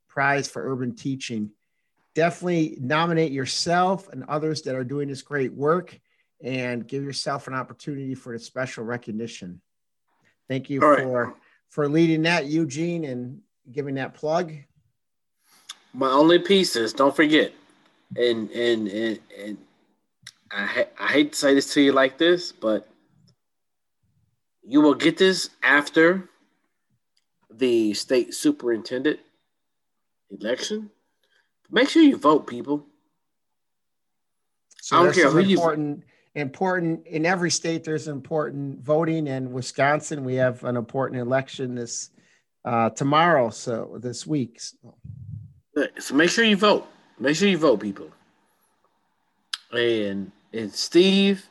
Prize 0.08 0.48
for 0.48 0.70
Urban 0.70 0.94
Teaching. 0.94 1.50
Definitely 2.14 2.76
nominate 2.80 3.32
yourself 3.32 4.08
and 4.08 4.24
others 4.24 4.62
that 4.62 4.74
are 4.74 4.84
doing 4.84 5.08
this 5.08 5.22
great 5.22 5.52
work 5.52 5.98
and 6.42 6.86
give 6.86 7.04
yourself 7.04 7.46
an 7.46 7.54
opportunity 7.54 8.14
for 8.14 8.34
a 8.34 8.38
special 8.38 8.84
recognition. 8.84 9.62
Thank 10.48 10.68
you 10.68 10.80
for 10.80 11.36
for 11.68 11.88
leading 11.88 12.22
that, 12.22 12.46
Eugene, 12.46 13.04
and 13.04 13.40
giving 13.70 13.94
that 13.96 14.14
plug. 14.14 14.52
My 15.92 16.10
only 16.10 16.38
piece 16.38 16.76
is 16.76 16.92
don't 16.92 17.14
forget, 17.14 17.52
and 18.16 18.50
and 18.50 18.88
and, 18.88 19.18
and 19.38 19.58
I 20.50 20.66
ha- 20.66 20.92
I 20.98 21.06
hate 21.08 21.32
to 21.32 21.38
say 21.38 21.54
this 21.54 21.72
to 21.74 21.80
you 21.80 21.92
like 21.92 22.18
this, 22.18 22.52
but 22.52 22.88
you 24.62 24.80
will 24.80 24.94
get 24.94 25.16
this 25.16 25.50
after 25.62 26.28
the 27.50 27.94
state 27.94 28.34
superintendent 28.34 29.18
election. 30.30 30.90
Make 31.70 31.88
sure 31.88 32.02
you 32.02 32.16
vote, 32.16 32.46
people. 32.46 32.86
So 34.80 34.96
I 34.96 35.04
don't 35.04 35.14
care 35.14 35.30
who 35.30 35.38
important, 35.38 35.98
you 35.98 36.02
important 36.38 37.06
in 37.06 37.26
every 37.26 37.50
state. 37.50 37.84
There's 37.84 38.08
important 38.08 38.80
voting. 38.80 39.26
In 39.26 39.52
Wisconsin, 39.52 40.24
we 40.24 40.34
have 40.36 40.64
an 40.64 40.76
important 40.76 41.20
election 41.20 41.74
this 41.74 42.10
uh, 42.64 42.90
tomorrow. 42.90 43.50
So 43.50 43.98
this 44.00 44.26
week. 44.26 44.60
So. 44.60 44.94
so 45.98 46.14
make 46.14 46.30
sure 46.30 46.44
you 46.44 46.56
vote. 46.56 46.86
Make 47.18 47.36
sure 47.36 47.48
you 47.48 47.58
vote, 47.58 47.80
people. 47.80 48.10
And 49.72 50.32
and 50.52 50.72
Steve, 50.72 51.46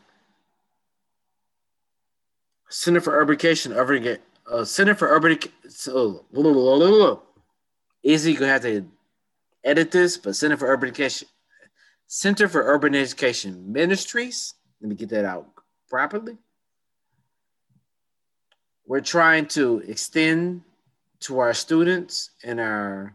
Center 2.69 3.01
for 3.01 3.15
Urban 3.19 3.35
Education, 3.35 3.73
Urban 3.73 4.17
uh, 4.51 4.63
Center 4.63 4.95
for 4.95 5.07
Urban 5.09 5.37
so. 5.69 6.25
Easy, 8.03 8.33
gonna 8.33 8.51
have 8.51 8.61
to 8.61 8.87
edit 9.63 9.91
this, 9.91 10.17
but 10.17 10.35
Center 10.35 10.57
for 10.57 10.67
Urban 10.67 10.89
Education, 10.89 11.27
Center 12.07 12.47
for 12.47 12.63
Urban 12.63 12.95
Education 12.95 13.71
Ministries. 13.71 14.53
Let 14.81 14.89
me 14.89 14.95
get 14.95 15.09
that 15.09 15.25
out 15.25 15.47
properly. 15.89 16.37
We're 18.85 19.01
trying 19.01 19.47
to 19.47 19.79
extend 19.87 20.61
to 21.21 21.39
our 21.39 21.53
students 21.53 22.31
and 22.43 22.59
our 22.59 23.13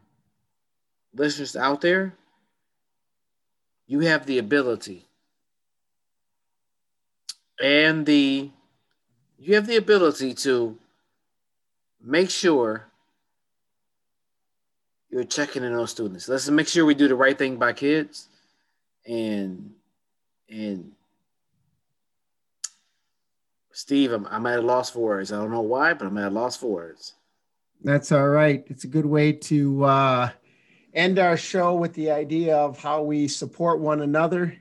listeners 1.14 1.56
out 1.56 1.80
there. 1.80 2.14
You 3.86 4.00
have 4.00 4.26
the 4.26 4.38
ability 4.38 5.06
and 7.62 8.04
the 8.04 8.50
you 9.38 9.54
have 9.54 9.66
the 9.66 9.76
ability 9.76 10.34
to 10.34 10.78
make 12.00 12.30
sure 12.30 12.86
you're 15.10 15.24
checking 15.24 15.64
in 15.64 15.74
on 15.74 15.86
students. 15.86 16.28
Let's 16.28 16.48
make 16.48 16.68
sure 16.68 16.84
we 16.84 16.94
do 16.94 17.08
the 17.08 17.14
right 17.14 17.36
thing 17.36 17.56
by 17.56 17.72
kids 17.72 18.28
and 19.06 19.72
and 20.48 20.92
Steve, 23.72 24.12
I'm, 24.12 24.26
I'm 24.30 24.46
at 24.46 24.58
a 24.58 24.62
loss 24.62 24.90
for 24.90 25.00
words. 25.00 25.32
I 25.32 25.38
don't 25.38 25.50
know 25.50 25.60
why, 25.60 25.94
but 25.94 26.06
I'm 26.06 26.18
at 26.18 26.32
a 26.32 26.34
loss 26.34 26.56
for 26.56 26.66
words. 26.66 27.14
That's 27.82 28.12
all 28.12 28.28
right. 28.28 28.64
It's 28.68 28.84
a 28.84 28.88
good 28.88 29.06
way 29.06 29.32
to 29.32 29.84
uh, 29.84 30.30
end 30.94 31.18
our 31.18 31.36
show 31.36 31.74
with 31.74 31.94
the 31.94 32.10
idea 32.10 32.56
of 32.56 32.80
how 32.80 33.02
we 33.02 33.28
support 33.28 33.80
one 33.80 34.02
another 34.02 34.56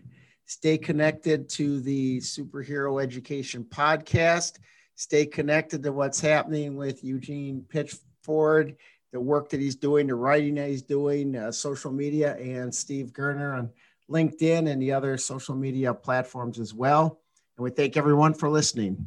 Stay 0.51 0.77
connected 0.77 1.47
to 1.47 1.79
the 1.79 2.17
Superhero 2.17 3.01
Education 3.01 3.63
Podcast. 3.63 4.59
Stay 4.95 5.25
connected 5.25 5.81
to 5.81 5.93
what's 5.93 6.19
happening 6.19 6.75
with 6.75 7.05
Eugene 7.05 7.63
Pitchford, 7.73 8.75
the 9.13 9.21
work 9.21 9.47
that 9.51 9.61
he's 9.61 9.77
doing, 9.77 10.07
the 10.07 10.15
writing 10.15 10.55
that 10.55 10.67
he's 10.67 10.81
doing, 10.81 11.37
uh, 11.37 11.53
social 11.53 11.89
media, 11.89 12.35
and 12.35 12.75
Steve 12.75 13.13
Gerner 13.13 13.57
on 13.57 13.69
LinkedIn 14.09 14.69
and 14.69 14.81
the 14.81 14.91
other 14.91 15.15
social 15.15 15.55
media 15.55 15.93
platforms 15.93 16.59
as 16.59 16.73
well. 16.73 17.20
And 17.61 17.65
we 17.65 17.75
thank 17.75 17.95
everyone 17.95 18.33
for 18.33 18.49
listening. 18.49 19.05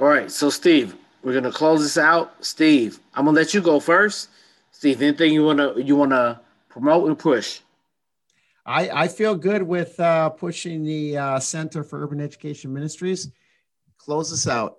All 0.00 0.08
right. 0.08 0.30
So, 0.30 0.48
Steve, 0.48 0.96
we're 1.22 1.34
gonna 1.34 1.52
close 1.52 1.82
this 1.82 1.98
out. 1.98 2.42
Steve, 2.42 3.00
I'm 3.12 3.26
gonna 3.26 3.36
let 3.36 3.52
you 3.52 3.60
go 3.60 3.80
first. 3.80 4.30
Steve, 4.70 5.02
anything 5.02 5.34
you 5.34 5.44
wanna 5.44 5.74
you 5.78 5.94
wanna 5.94 6.40
promote 6.70 7.06
and 7.06 7.18
push? 7.18 7.60
I, 8.64 8.88
I 9.02 9.08
feel 9.08 9.34
good 9.34 9.62
with 9.62 10.00
uh, 10.00 10.30
pushing 10.30 10.82
the 10.84 11.18
uh, 11.18 11.38
Center 11.38 11.84
for 11.84 12.02
Urban 12.02 12.18
Education 12.18 12.72
Ministries. 12.72 13.30
Close 13.98 14.30
this 14.30 14.48
out. 14.48 14.78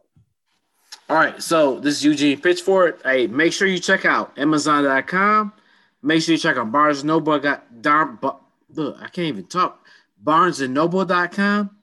All 1.07 1.17
right. 1.17 1.39
So 1.43 1.79
this 1.79 1.97
is 1.97 2.03
Eugene 2.03 2.41
Pitchford. 2.41 2.99
Hey, 3.03 3.27
make 3.27 3.53
sure 3.53 3.67
you 3.67 3.77
check 3.77 4.05
out 4.05 4.35
Amazon.com. 4.39 5.53
Make 6.01 6.23
sure 6.23 6.33
you 6.33 6.39
check 6.39 6.57
out 6.57 6.71
Barnes 6.71 7.03
Noble. 7.03 7.37
Got 7.37 7.83
darn, 7.83 8.17
but 8.19 8.41
look, 8.73 8.97
I 8.99 9.09
can't 9.09 9.27
even 9.27 9.45
talk. 9.45 9.85
BarnesandNoble.com. 10.23 11.75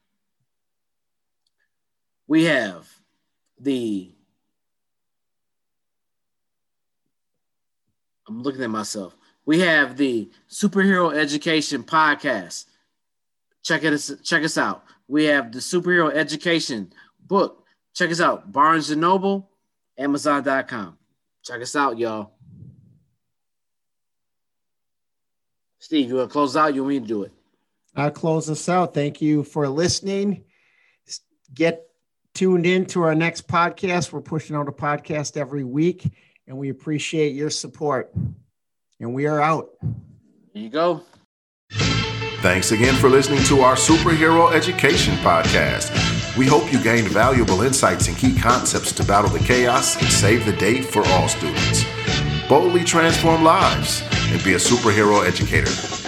We 2.27 2.45
have 2.45 2.89
the. 3.61 4.13
I'm 8.29 8.43
looking 8.43 8.63
at 8.63 8.71
myself 8.71 9.17
we 9.47 9.61
have 9.61 9.97
the 9.97 10.29
Superhero 10.51 11.15
Education 11.17 11.85
Podcast. 11.85 12.67
Check 13.63 13.85
it 13.85 14.11
check 14.23 14.43
us 14.43 14.59
out. 14.59 14.85
We 15.09 15.25
have 15.27 15.53
the 15.53 15.61
Superhero 15.61 16.13
Education 16.13 16.93
book. 17.21 17.65
Check 17.95 18.11
us 18.11 18.21
out. 18.21 18.53
Barnes 18.53 18.91
and 18.91 19.01
Noble, 19.01 19.49
Amazon.com. 19.97 20.99
Check 21.43 21.63
us 21.63 21.75
out, 21.77 21.97
y'all. 21.97 22.33
Steve, 25.79 26.09
you 26.09 26.17
want 26.17 26.29
to 26.29 26.33
close 26.33 26.57
out? 26.57 26.75
You 26.75 26.83
want 26.83 26.95
me 26.95 27.01
to 27.01 27.07
do 27.07 27.23
it? 27.23 27.33
I'll 27.95 28.11
close 28.11 28.51
us 28.51 28.69
out. 28.69 28.93
Thank 28.93 29.23
you 29.23 29.45
for 29.45 29.69
listening. 29.69 30.45
Get 31.55 31.86
tuned 32.37 32.67
in 32.67 32.87
to 32.87 33.03
our 33.03 33.15
next 33.15 33.49
podcast. 33.49 34.13
We're 34.13 34.21
pushing 34.21 34.55
out 34.55 34.69
a 34.69 34.73
podcast 34.73 35.37
every 35.37 35.65
week, 35.65 36.09
and 36.47 36.57
we 36.57 36.69
appreciate 36.69 37.35
your 37.35 37.51
support 37.51 38.13
and 39.01 39.15
we 39.15 39.27
are 39.27 39.41
out. 39.41 39.71
There 39.83 40.63
you 40.63 40.71
go. 40.71 41.03
Thanks 42.41 42.71
again 42.71 42.95
for 42.95 43.09
listening 43.09 43.43
to 43.45 43.61
our 43.61 43.75
Superhero 43.75 44.53
Education 44.53 45.15
Podcast. 45.17 46.37
We 46.37 46.47
hope 46.47 46.73
you 46.73 46.83
gained 46.83 47.09
valuable 47.09 47.63
insights 47.63 48.09
and 48.09 48.17
key 48.17 48.39
concepts 48.39 48.93
to 48.93 49.05
battle 49.05 49.31
the 49.31 49.41
chaos 49.41 50.01
and 50.01 50.11
save 50.11 50.45
the 50.45 50.53
day 50.53 50.83
for 50.83 51.03
all 51.09 51.29
students. 51.29 51.85
Boldly 52.49 52.85
transform 52.85 53.43
lives 53.43 54.03
and 54.13 54.43
be 54.45 54.53
a 54.53 54.59
superhero 54.59 55.27
educator. 55.27 56.06